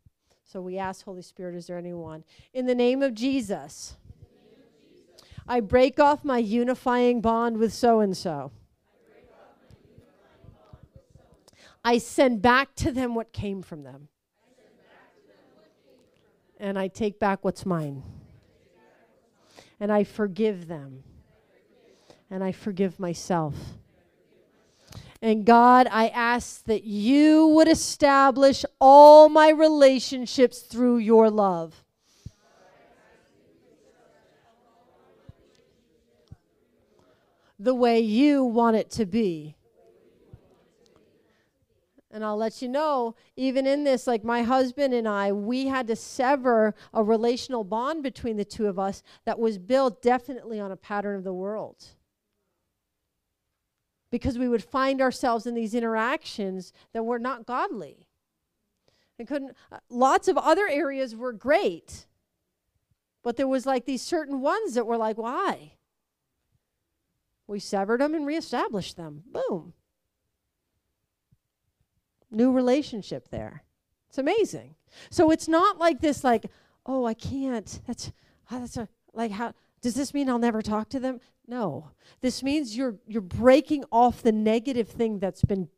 [0.45, 2.25] so we ask Holy Spirit, is there anyone?
[2.53, 3.97] In the name of Jesus,
[5.47, 8.51] I break off my unifying bond with so and so.
[11.85, 14.09] I send back to them what came from them.
[16.59, 18.03] And I take back what's mine.
[19.81, 21.05] And I forgive them.
[22.31, 23.55] And I forgive myself.
[25.21, 31.85] And God, I ask that you would establish all my relationships through your love.
[37.59, 39.57] The way you want it to be.
[42.11, 45.87] And I'll let you know, even in this, like my husband and I, we had
[45.89, 50.73] to sever a relational bond between the two of us that was built definitely on
[50.73, 51.85] a pattern of the world.
[54.11, 58.07] Because we would find ourselves in these interactions that were not godly.
[59.19, 62.07] And couldn't, uh, lots of other areas were great,
[63.23, 65.73] but there was like these certain ones that were like, why?
[67.47, 69.25] We severed them and reestablished them.
[69.27, 69.75] Boom
[72.31, 73.65] new relationship there.
[74.09, 74.75] It's amazing.
[75.11, 76.47] So it's not like this, like,
[76.87, 77.81] oh, I can't.
[77.87, 78.11] That's,
[78.51, 81.21] oh, that's a, like, how, does this mean I'll never talk to them?
[81.47, 81.91] No.
[82.21, 85.69] This means you're, you're breaking off the negative thing that's been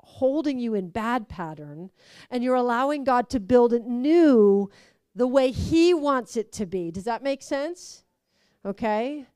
[0.00, 1.90] holding you in bad pattern
[2.30, 4.70] and you're allowing God to build it new
[5.14, 6.90] the way He wants it to be.
[6.90, 8.04] Does that make sense?
[8.64, 9.26] Okay?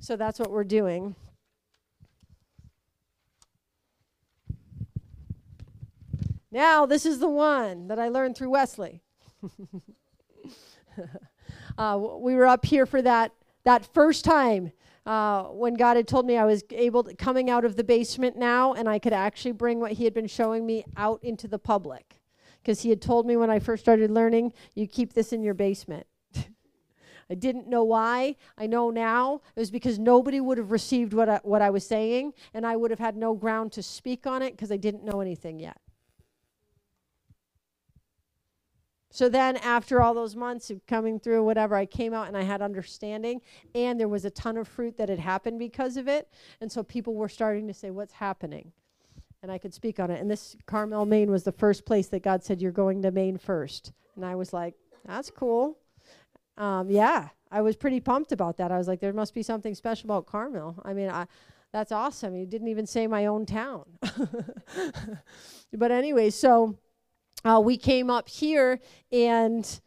[0.00, 1.14] So that's what we're doing.
[6.54, 9.02] Now, this is the one that I learned through Wesley.
[11.76, 13.32] uh, we were up here for that,
[13.64, 14.70] that first time
[15.04, 18.36] uh, when God had told me I was able to, coming out of the basement
[18.36, 21.58] now and I could actually bring what He had been showing me out into the
[21.58, 22.20] public.
[22.62, 25.54] Because He had told me when I first started learning, you keep this in your
[25.54, 26.06] basement.
[26.36, 28.36] I didn't know why.
[28.56, 29.40] I know now.
[29.56, 32.76] It was because nobody would have received what I, what I was saying, and I
[32.76, 35.78] would have had no ground to speak on it because I didn't know anything yet.
[39.14, 42.42] So then, after all those months of coming through, whatever, I came out and I
[42.42, 46.28] had understanding, and there was a ton of fruit that had happened because of it.
[46.60, 48.72] And so people were starting to say, What's happening?
[49.40, 50.20] And I could speak on it.
[50.20, 53.38] And this Carmel, Maine was the first place that God said, You're going to Maine
[53.38, 53.92] first.
[54.16, 54.74] And I was like,
[55.06, 55.78] That's cool.
[56.58, 58.72] Um, yeah, I was pretty pumped about that.
[58.72, 60.74] I was like, There must be something special about Carmel.
[60.84, 61.28] I mean, I.
[61.70, 62.36] That's awesome.
[62.36, 63.84] He didn't even say my own town.
[65.72, 66.78] but anyway, so
[67.44, 68.80] uh, we came up here
[69.12, 69.80] and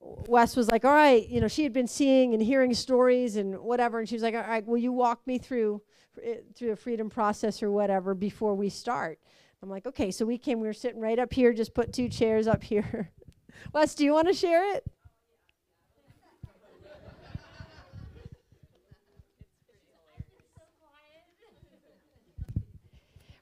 [0.00, 3.58] Wes was like, all right, you know, she had been seeing and hearing stories and
[3.58, 3.98] whatever.
[3.98, 5.82] And she was like, all right, will you walk me through
[6.22, 9.18] eh, through the freedom process or whatever before we start?
[9.62, 10.10] I'm like, okay.
[10.10, 13.10] So we came, we were sitting right up here, just put two chairs up here.
[13.74, 14.84] Wes, do you want to share it?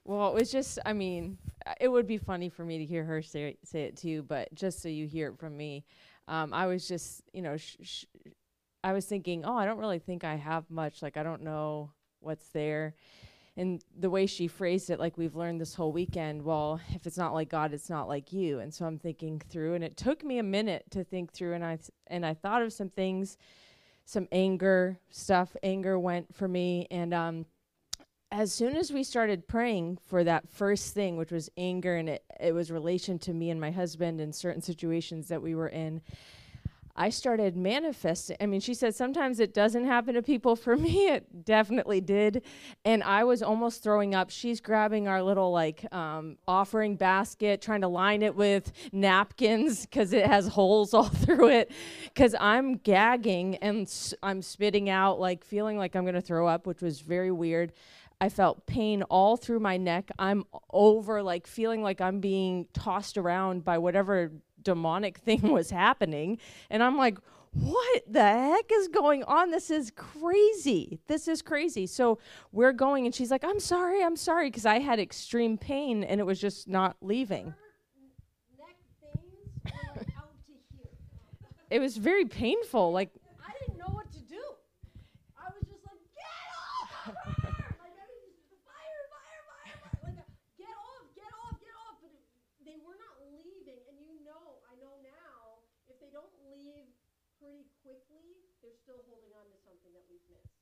[0.03, 1.37] Well, it was just, I mean,
[1.79, 4.81] it would be funny for me to hear her say say it too, but just
[4.81, 5.85] so you hear it from me,
[6.27, 8.05] um, I was just, you know, sh- sh-
[8.83, 11.01] I was thinking, oh, I don't really think I have much.
[11.01, 11.91] Like, I don't know
[12.21, 12.95] what's there.
[13.57, 17.17] and the way she phrased it, like we've learned this whole weekend, well, if it's
[17.17, 18.59] not like God, it's not like you.
[18.59, 21.65] And so I'm thinking through, and it took me a minute to think through, and
[21.65, 23.37] I th- and I thought of some things,
[24.05, 25.55] some anger stuff.
[25.63, 27.45] Anger went for me, and um,
[28.31, 32.23] as soon as we started praying for that first thing, which was anger, and it,
[32.39, 36.01] it was relation to me and my husband and certain situations that we were in,
[36.95, 38.35] I started manifesting.
[38.41, 40.57] I mean, she said sometimes it doesn't happen to people.
[40.57, 42.43] For me, it definitely did.
[42.83, 44.29] And I was almost throwing up.
[44.29, 50.11] She's grabbing our little like um, offering basket, trying to line it with napkins because
[50.11, 51.71] it has holes all through it.
[52.03, 53.89] Because I'm gagging and
[54.21, 57.71] I'm spitting out, like feeling like I'm going to throw up, which was very weird.
[58.21, 60.11] I felt pain all through my neck.
[60.19, 66.37] I'm over, like feeling like I'm being tossed around by whatever demonic thing was happening.
[66.69, 67.17] And I'm like,
[67.51, 69.51] what the heck is going on?
[69.51, 70.99] This is crazy.
[71.07, 71.87] This is crazy.
[71.87, 72.19] So
[72.51, 76.19] we're going, and she's like, I'm sorry, I'm sorry, because I had extreme pain and
[76.19, 77.53] it was just not leaving.
[81.69, 82.89] It was very painful.
[82.89, 83.13] Like,
[83.45, 84.41] I didn't know what to do.
[85.37, 87.77] I was just like, get off of her!
[87.77, 89.97] like, I mean, just fire, fire, fire, fire.
[90.01, 90.25] Like, uh,
[90.57, 92.01] get off, get off, get off.
[92.01, 92.25] But it,
[92.65, 93.85] they were not leaving.
[93.85, 96.89] And you know, I know now, if they don't leave
[97.37, 100.57] pretty quickly, they're still holding on to something that we've missed.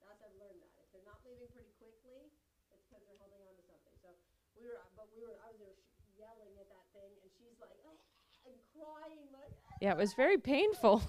[0.00, 0.72] That's, I've learned that.
[0.80, 2.30] If they're not leaving pretty quickly,
[2.70, 3.94] it's because they're holding on to something.
[4.02, 4.08] So
[4.58, 7.58] we were, but we were, I was there sh- yelling at that thing, and she's
[7.58, 7.98] like, "Ah,"
[8.46, 11.02] and crying, like, yeah, it was very painful.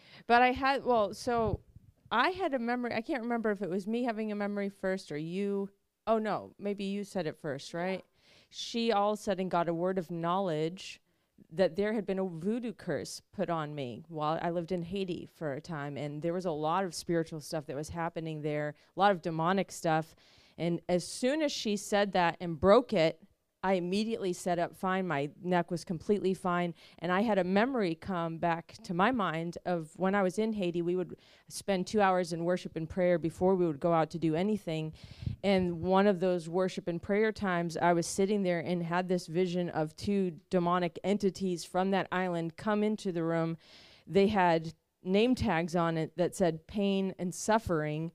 [0.26, 1.60] but I had, well, so
[2.10, 2.92] I had a memory.
[2.94, 5.70] I can't remember if it was me having a memory first or you.
[6.06, 8.04] Oh, no, maybe you said it first, right?
[8.50, 11.00] She all of a sudden got a word of knowledge
[11.56, 15.28] that there had been a voodoo curse put on me while I lived in Haiti
[15.36, 15.96] for a time.
[15.96, 19.22] And there was a lot of spiritual stuff that was happening there, a lot of
[19.22, 20.14] demonic stuff.
[20.58, 23.20] And as soon as she said that and broke it,
[23.64, 25.06] I immediately set up fine.
[25.06, 26.74] My neck was completely fine.
[26.98, 30.52] And I had a memory come back to my mind of when I was in
[30.52, 31.16] Haiti, we would
[31.48, 34.92] spend two hours in worship and prayer before we would go out to do anything.
[35.42, 39.26] And one of those worship and prayer times, I was sitting there and had this
[39.26, 43.56] vision of two demonic entities from that island come into the room.
[44.06, 48.12] They had name tags on it that said pain and suffering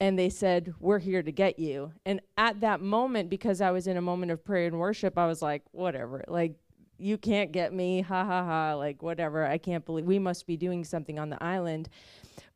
[0.00, 1.92] and they said, We're here to get you.
[2.06, 5.26] And at that moment, because I was in a moment of prayer and worship, I
[5.26, 6.24] was like, Whatever.
[6.28, 6.54] Like,
[6.98, 8.00] you can't get me.
[8.02, 8.74] Ha ha ha.
[8.74, 9.46] Like, whatever.
[9.46, 11.88] I can't believe we must be doing something on the island.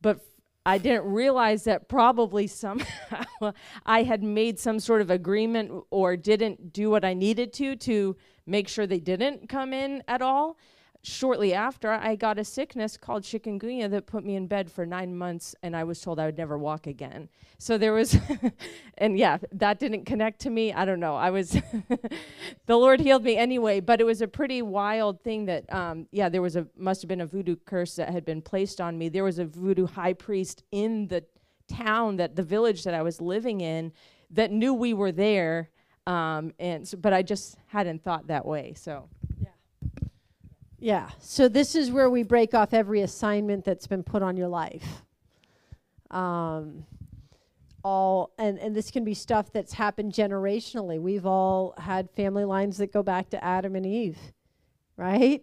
[0.01, 0.19] But
[0.65, 3.25] I didn't realize that probably somehow
[3.85, 8.15] I had made some sort of agreement or didn't do what I needed to to
[8.45, 10.57] make sure they didn't come in at all
[11.03, 15.15] shortly after, I got a sickness called chikungunya that put me in bed for nine
[15.15, 17.27] months, and I was told I would never walk again.
[17.57, 18.17] So there was,
[18.97, 20.71] and yeah, that didn't connect to me.
[20.71, 21.15] I don't know.
[21.15, 21.51] I was,
[22.65, 26.29] the Lord healed me anyway, but it was a pretty wild thing that, um, yeah,
[26.29, 29.09] there was a, must have been a voodoo curse that had been placed on me.
[29.09, 31.25] There was a voodoo high priest in the
[31.67, 33.91] town that, the village that I was living in,
[34.31, 35.69] that knew we were there.
[36.07, 38.73] Um, and so, but I just hadn't thought that way.
[38.77, 39.09] So.
[40.83, 41.11] Yeah.
[41.19, 45.03] So this is where we break off every assignment that's been put on your life.
[46.11, 46.85] Um,
[47.85, 50.99] all and and this can be stuff that's happened generationally.
[50.99, 54.17] We've all had family lines that go back to Adam and Eve,
[54.97, 55.41] right?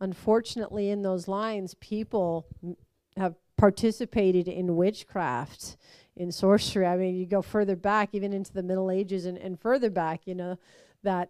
[0.00, 2.78] Unfortunately, in those lines, people m-
[3.18, 5.76] have participated in witchcraft,
[6.16, 6.86] in sorcery.
[6.86, 10.22] I mean, you go further back, even into the Middle Ages and, and further back,
[10.24, 10.58] you know,
[11.02, 11.28] that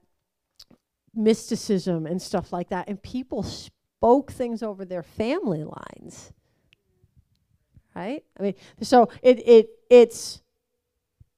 [1.23, 2.89] mysticism and stuff like that.
[2.89, 6.33] And people spoke things over their family lines.
[7.95, 8.25] Right?
[8.39, 10.43] I mean, so it it it's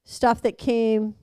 [0.05, 1.15] stuff that came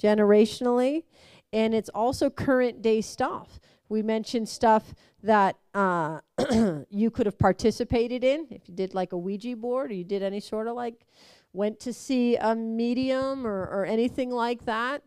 [0.00, 1.04] generationally
[1.52, 3.60] and it's also current day stuff.
[3.88, 6.20] We mentioned stuff that uh,
[6.90, 10.22] you could have participated in if you did like a Ouija board or you did
[10.22, 11.06] any sort of like
[11.52, 15.02] went to see a medium or, or anything like that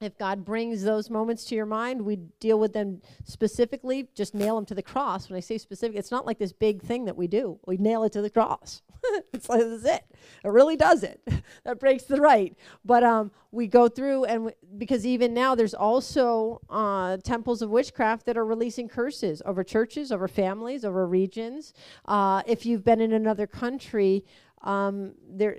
[0.00, 4.54] if God brings those moments to your mind, we deal with them specifically, just nail
[4.54, 5.28] them to the cross.
[5.28, 7.58] When I say specific, it's not like this big thing that we do.
[7.66, 8.82] We nail it to the cross.
[9.32, 10.04] it's like that's it.
[10.44, 11.20] It really does it.
[11.64, 12.56] that breaks the right.
[12.84, 18.24] But um, we go through and because even now there's also uh, temples of witchcraft
[18.26, 21.72] that are releasing curses over churches, over families, over regions.
[22.04, 24.24] Uh, if you've been in another country,
[24.62, 25.56] um, there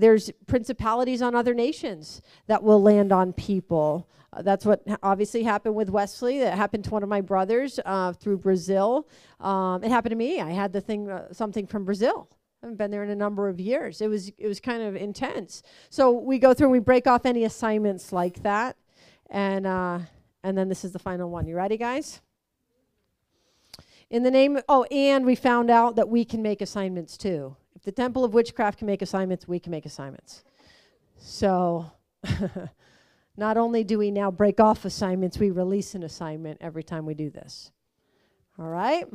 [0.00, 4.08] there's principalities on other nations that will land on people.
[4.32, 6.38] Uh, that's what obviously happened with Wesley.
[6.40, 9.08] That happened to one of my brothers uh, through Brazil.
[9.40, 10.40] Um, it happened to me.
[10.40, 12.28] I had the thing, uh, something from Brazil.
[12.62, 14.00] I haven't been there in a number of years.
[14.00, 15.62] It was it was kind of intense.
[15.88, 18.76] So we go through and we break off any assignments like that,
[19.30, 20.00] and uh,
[20.42, 21.46] and then this is the final one.
[21.46, 22.20] You ready, guys?
[24.10, 27.56] In the name, oh, and we found out that we can make assignments too.
[27.82, 30.44] The Temple of Witchcraft can make assignments, we can make assignments.
[31.16, 31.90] So,
[33.36, 37.14] not only do we now break off assignments, we release an assignment every time we
[37.14, 37.70] do this.
[38.58, 39.06] All right?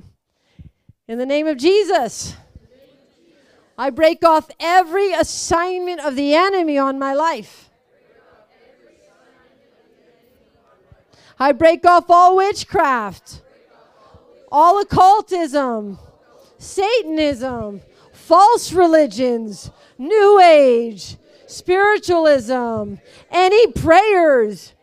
[1.07, 2.35] In the name of Jesus.
[3.77, 7.69] I break off every assignment of the enemy on my life.
[11.37, 13.41] I break off all witchcraft,
[14.49, 15.99] all occultism,
[16.57, 17.81] Satanism,
[18.25, 19.69] false religions,
[19.99, 21.15] New Age,
[21.45, 22.95] spiritualism,
[23.29, 24.73] any prayers,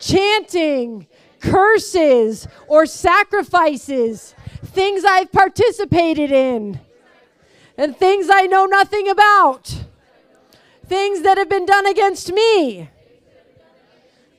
[0.00, 1.06] chanting,
[1.38, 4.34] curses, or sacrifices,
[4.64, 6.80] things I've participated in
[7.76, 9.84] and things I know nothing about,
[10.84, 12.90] things that have been done against me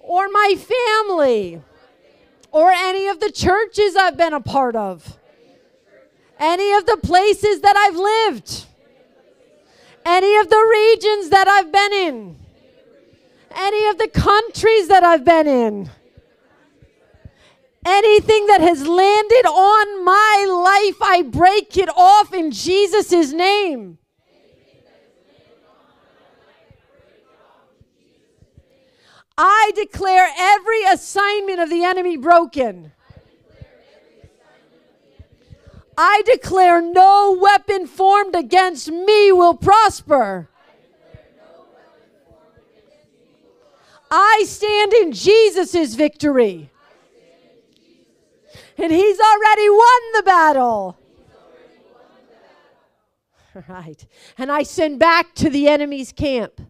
[0.01, 1.61] or my family
[2.51, 5.18] or any of the churches I've been a part of,
[6.39, 8.65] any of the places that I've lived,
[10.05, 12.39] any of the regions that I've been in,
[13.55, 15.89] any of the countries that I've been in
[17.85, 23.97] Anything that has landed on my life, I break it off in Jesus' name.
[29.37, 32.91] I declare every assignment of the enemy broken.
[36.01, 40.47] I declare no weapon formed against me will prosper.
[44.09, 46.69] I stand in Jesus' victory.
[48.77, 50.97] And he's already won the battle.
[53.67, 54.05] Right.
[54.37, 56.61] And I send back to the enemy's camp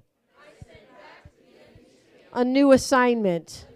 [2.34, 3.67] a new assignment.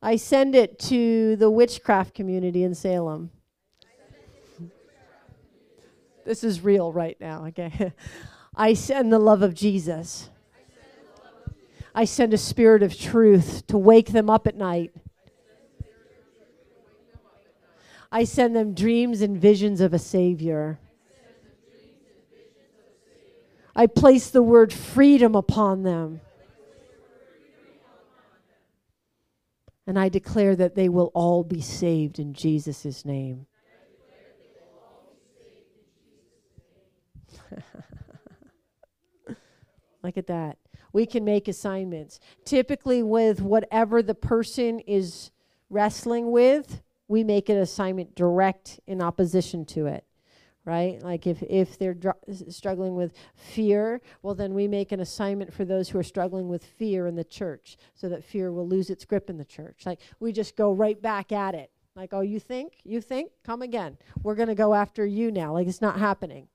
[0.00, 3.32] I send it to the witchcraft community in Salem.
[6.26, 7.92] This is real right now, okay?
[8.56, 10.28] I send the love of Jesus.
[11.94, 14.92] I send a spirit of truth to wake them up at night.
[18.10, 20.80] I send them dreams and visions of a Savior.
[23.76, 26.22] I place the word freedom upon them.
[29.86, 33.46] And I declare that they will all be saved in Jesus' name.
[40.06, 40.56] Look at that.
[40.92, 42.20] We can make assignments.
[42.44, 45.32] Typically, with whatever the person is
[45.68, 50.04] wrestling with, we make an assignment direct in opposition to it
[50.64, 51.00] right?
[51.00, 52.16] Like if if they're dr-
[52.48, 56.64] struggling with fear well then we make an assignment for those who are struggling with
[56.64, 59.86] fear in the church so that fear will lose its grip in the church.
[59.86, 61.70] Like we just go right back at it.
[61.94, 62.78] Like oh you think?
[62.82, 63.30] You think?
[63.44, 63.96] Come again.
[64.24, 65.52] We're going to go after you now.
[65.52, 66.48] Like it's not happening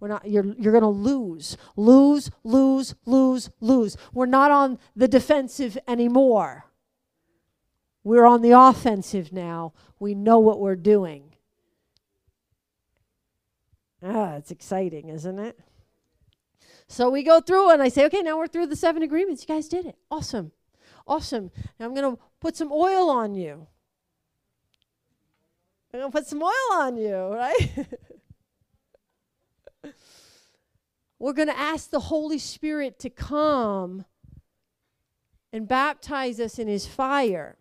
[0.00, 5.08] we're not you're you're going to lose lose lose lose lose we're not on the
[5.08, 6.68] defensive anymore
[8.08, 9.74] we're on the offensive now.
[9.98, 11.34] We know what we're doing.
[14.02, 15.58] Ah, it's exciting, isn't it?
[16.86, 19.44] So we go through and I say, okay, now we're through the seven agreements.
[19.46, 19.96] You guys did it.
[20.10, 20.52] Awesome.
[21.06, 21.50] Awesome.
[21.78, 23.66] Now I'm going to put some oil on you.
[25.92, 27.88] I'm going to put some oil on you, right?
[31.18, 34.04] We're going to ask the Holy Spirit to come
[35.52, 37.56] and baptize us in his fire.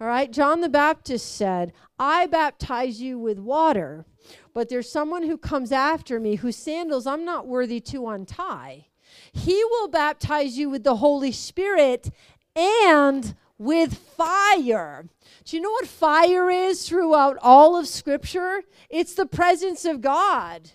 [0.00, 4.04] All right, John the Baptist said, I baptize you with water,
[4.54, 8.86] but there's someone who comes after me whose sandals I'm not worthy to untie.
[9.32, 12.10] He will baptize you with the Holy Spirit
[12.54, 15.08] and with fire.
[15.44, 18.62] Do you know what fire is throughout all of Scripture?
[18.88, 20.70] It's the presence of God.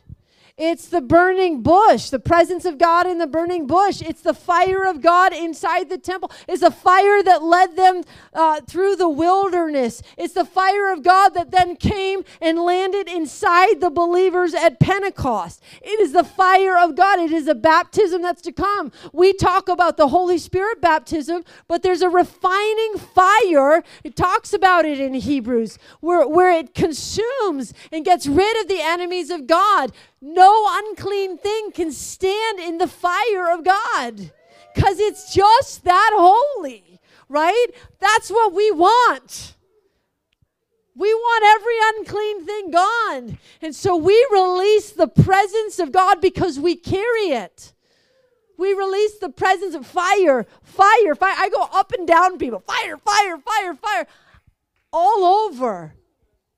[0.55, 4.03] It's the burning bush, the presence of God in the burning bush.
[4.03, 6.31] It's the fire of God inside the temple.
[6.47, 8.03] It's the fire that led them
[8.35, 10.03] uh, through the wilderness.
[10.15, 15.63] It's the fire of God that then came and landed inside the believers at Pentecost.
[15.81, 17.17] It is the fire of God.
[17.17, 18.91] It is a baptism that's to come.
[19.11, 23.83] We talk about the Holy Spirit baptism, but there's a refining fire.
[24.03, 28.81] It talks about it in Hebrews, where, where it consumes and gets rid of the
[28.81, 29.91] enemies of God.
[30.25, 34.31] No unclean thing can stand in the fire of God
[34.73, 37.67] because it's just that holy, right?
[37.99, 39.55] That's what we want.
[40.95, 43.37] We want every unclean thing gone.
[43.61, 47.73] And so we release the presence of God because we carry it.
[48.57, 51.35] We release the presence of fire, fire, fire.
[51.37, 52.61] I go up and down people.
[52.61, 54.07] Fire, fire, fire, fire.
[54.93, 55.95] All over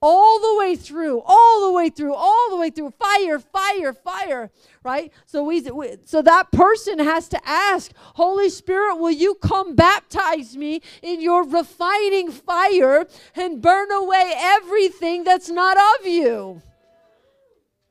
[0.07, 2.91] all the way through, all the way through, all the way through.
[2.91, 4.51] Fire, fire, fire,
[4.83, 5.11] right?
[5.25, 10.55] So we, we, so that person has to ask, Holy Spirit, will you come baptize
[10.55, 16.61] me in your refining fire and burn away everything that's not of you?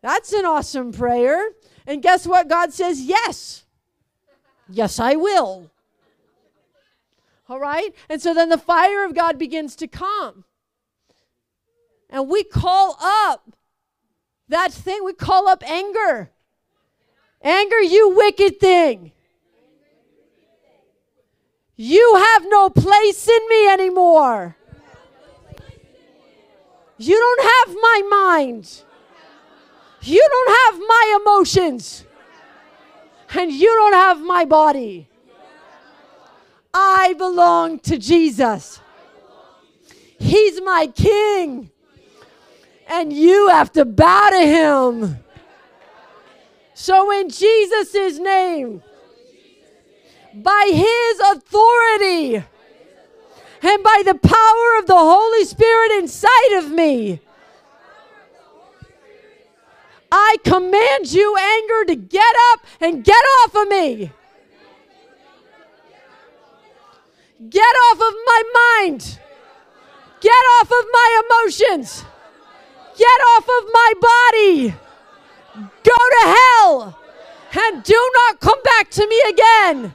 [0.00, 1.48] That's an awesome prayer.
[1.84, 2.48] And guess what?
[2.48, 3.64] God says, Yes.
[4.68, 5.68] Yes, I will.
[7.48, 7.92] All right?
[8.08, 10.44] And so then the fire of God begins to come
[12.14, 13.50] and we call up
[14.48, 16.30] that thing, we call up anger.
[17.42, 19.10] Anger, you wicked thing.
[21.74, 24.56] You have no place in me anymore.
[26.98, 28.82] You don't have my mind.
[30.02, 32.04] You don't have my emotions.
[33.34, 35.08] And you don't have my body.
[36.72, 38.80] I belong to Jesus.
[40.20, 41.72] He's my king
[42.88, 45.18] and you have to bow to him.
[46.74, 48.82] So, in Jesus' name,
[50.34, 52.44] by his authority,
[53.62, 57.20] and by the power of the Holy Spirit inside of me,
[60.12, 64.12] I command you, anger, to get up and get off of me.
[67.48, 69.18] Get off of my mind.
[70.20, 70.30] Get
[70.60, 72.04] off of my emotions.
[72.96, 74.74] Get off of my body.
[75.82, 76.98] Go to hell
[77.56, 79.94] and do not come back to me again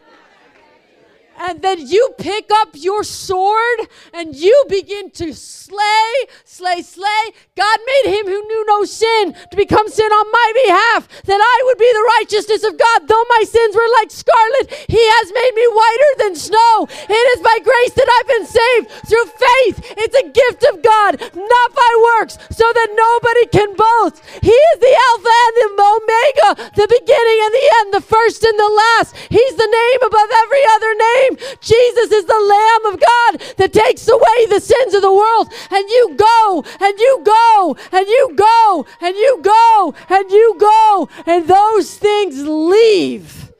[1.40, 3.80] and then you pick up your sword
[4.14, 6.12] and you begin to slay,
[6.44, 7.24] slay, slay.
[7.56, 11.58] God made him who knew no sin to become sin on my behalf, that I
[11.66, 13.08] would be the righteousness of God.
[13.08, 16.88] Though my sins were like scarlet, he has made me whiter than snow.
[17.08, 19.96] It is by grace that I've been saved through faith.
[19.96, 24.20] It's a gift of God, not by works, so that nobody can boast.
[24.44, 28.60] He is the Alpha and the Omega, the beginning and the end, the first and
[28.60, 29.16] the last.
[29.32, 31.38] He's the name above every other name name.
[31.62, 35.52] Jesus is the Lamb of God that takes away the sins of the world.
[35.72, 41.10] And you go, and you go, and you go, and you go, and you go,
[41.26, 43.52] and those things leave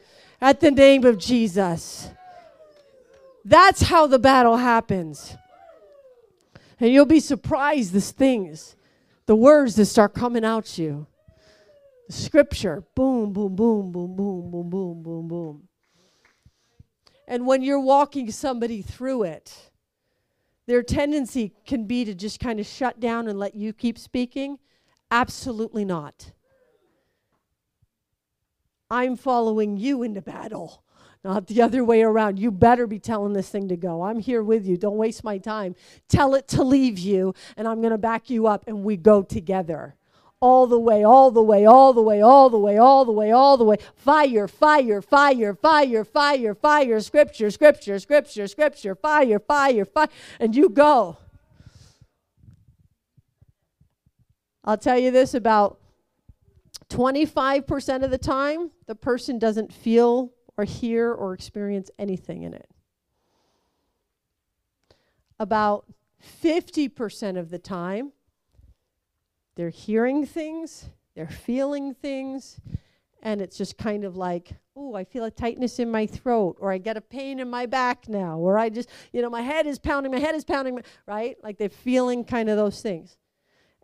[0.42, 2.10] at the name of Jesus.
[3.46, 5.36] That's how the battle happens.
[6.80, 8.76] And you'll be surprised the things,
[9.26, 11.08] the words that start coming out you.
[12.10, 15.69] Scripture, boom, boom, boom, boom, boom, boom, boom, boom, boom.
[17.30, 19.72] And when you're walking somebody through it,
[20.66, 24.58] their tendency can be to just kind of shut down and let you keep speaking.
[25.12, 26.32] Absolutely not.
[28.90, 30.84] I'm following you into battle,
[31.24, 32.40] not the other way around.
[32.40, 34.02] You better be telling this thing to go.
[34.02, 34.76] I'm here with you.
[34.76, 35.76] Don't waste my time.
[36.08, 39.22] Tell it to leave you, and I'm going to back you up, and we go
[39.22, 39.96] together
[40.42, 43.32] all the way, all the way, all the way, all the way, all the way,
[43.32, 43.78] all the way.
[43.96, 50.08] Fire, fire, fire, fire, fire, fire, scripture, scripture, scripture, scripture, fire, fire, fire,
[50.40, 51.18] and you go.
[54.64, 55.80] I'll tell you this about
[56.90, 62.70] 25% of the time, the person doesn't feel or hear or experience anything in it.
[65.40, 65.86] About
[66.44, 68.12] 50% of the time,
[69.60, 70.86] they're hearing things,
[71.16, 72.62] they're feeling things,
[73.22, 76.72] and it's just kind of like, oh, I feel a tightness in my throat, or
[76.72, 79.68] I get a pain in my back now, or I just, you know, my head
[79.68, 81.36] is pounding, my head is pounding, right?
[81.44, 83.18] Like they're feeling kind of those things.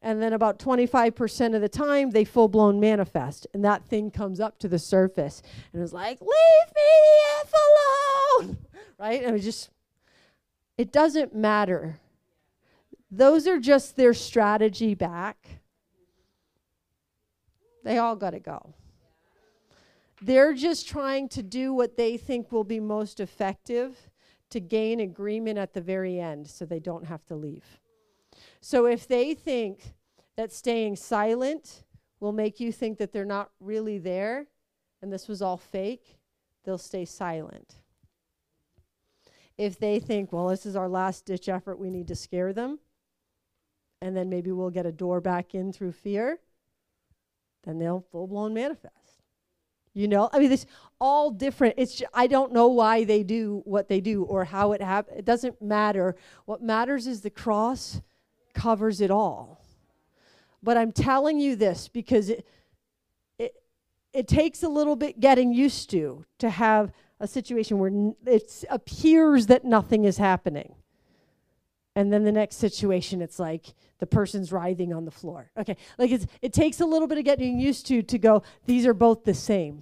[0.01, 4.39] And then about 25% of the time, they full blown manifest, and that thing comes
[4.39, 5.41] up to the surface,
[5.73, 6.30] and it's like, leave
[6.73, 6.84] me
[7.34, 7.53] the F
[8.39, 8.57] alone,
[8.97, 9.21] right?
[9.26, 9.71] And it just,
[10.78, 11.99] it doesn't matter.
[13.11, 15.59] Those are just their strategy back
[17.86, 18.73] they all got to go.
[20.21, 24.09] They're just trying to do what they think will be most effective
[24.49, 27.79] to gain agreement at the very end so they don't have to leave.
[28.59, 29.93] So if they think
[30.36, 31.83] that staying silent
[32.19, 34.47] will make you think that they're not really there
[35.01, 36.17] and this was all fake,
[36.63, 37.75] they'll stay silent.
[39.57, 42.79] If they think, well, this is our last ditch effort, we need to scare them,
[44.01, 46.39] and then maybe we'll get a door back in through fear,
[47.66, 48.93] then they'll full blown manifest.
[49.93, 50.66] You know, I mean, it's
[50.99, 51.76] all different.
[51.78, 55.20] It's I don't know why they do what they do or how it happens.
[55.20, 56.18] It doesn't matter.
[56.45, 58.01] What matters is the cross
[58.53, 59.61] covers it all.
[60.61, 62.45] But I'm telling you this because it,
[63.39, 63.53] it,
[64.13, 69.47] it takes a little bit getting used to to have a situation where it appears
[69.47, 70.76] that nothing is happening.
[71.95, 75.49] And then the next situation, it's like the person's writhing on the floor.
[75.57, 78.85] Okay, like it's, it takes a little bit of getting used to to go, these
[78.85, 79.81] are both the same.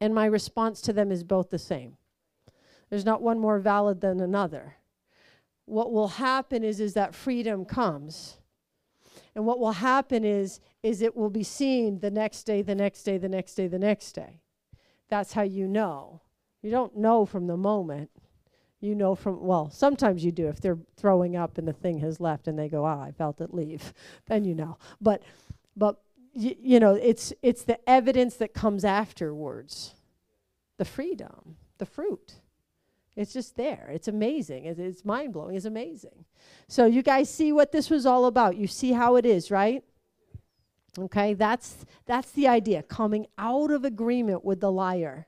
[0.00, 1.96] And my response to them is both the same.
[2.90, 4.76] There's not one more valid than another.
[5.64, 8.36] What will happen is, is that freedom comes.
[9.34, 13.02] And what will happen is, is it will be seen the next day, the next
[13.02, 14.40] day, the next day, the next day.
[15.08, 16.22] That's how you know.
[16.62, 18.10] You don't know from the moment.
[18.80, 20.48] You know from, well, sometimes you do.
[20.48, 23.40] If they're throwing up and the thing has left and they go, ah, I felt
[23.40, 23.92] it leave,
[24.26, 24.78] then you know.
[25.00, 25.22] But,
[25.76, 26.00] but
[26.34, 29.94] y- you know, it's, it's the evidence that comes afterwards
[30.78, 32.34] the freedom, the fruit.
[33.16, 33.88] It's just there.
[33.90, 34.66] It's amazing.
[34.66, 35.56] It, it's mind blowing.
[35.56, 36.26] It's amazing.
[36.68, 38.58] So, you guys see what this was all about.
[38.58, 39.82] You see how it is, right?
[40.98, 45.26] Okay, that's, that's the idea coming out of agreement with the liar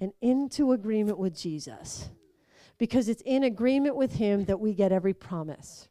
[0.00, 2.08] and into agreement with Jesus.
[2.78, 5.88] Because it's in agreement with Him that we get every promise.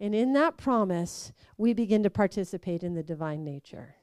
[0.00, 3.96] And in that promise, we begin to participate in the divine nature.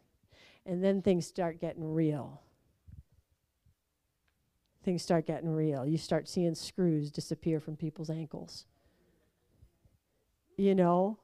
[0.66, 2.42] And then things start getting real.
[4.84, 5.86] Things start getting real.
[5.86, 8.66] You start seeing screws disappear from people's ankles.
[10.58, 11.18] You know?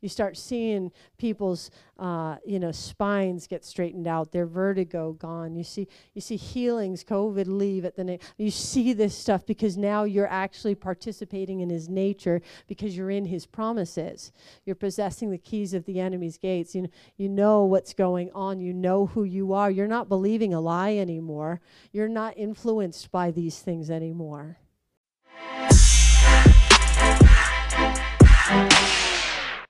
[0.00, 5.56] You start seeing people's, uh, you know, spines get straightened out, their vertigo gone.
[5.56, 8.20] You see, you see healings, COVID leave at the name.
[8.36, 13.24] You see this stuff because now you're actually participating in His nature because you're in
[13.24, 14.30] His promises.
[14.64, 16.74] You're possessing the keys of the enemy's gates.
[16.74, 18.60] You you know what's going on.
[18.60, 19.70] You know who you are.
[19.70, 21.60] You're not believing a lie anymore.
[21.92, 24.58] You're not influenced by these things anymore.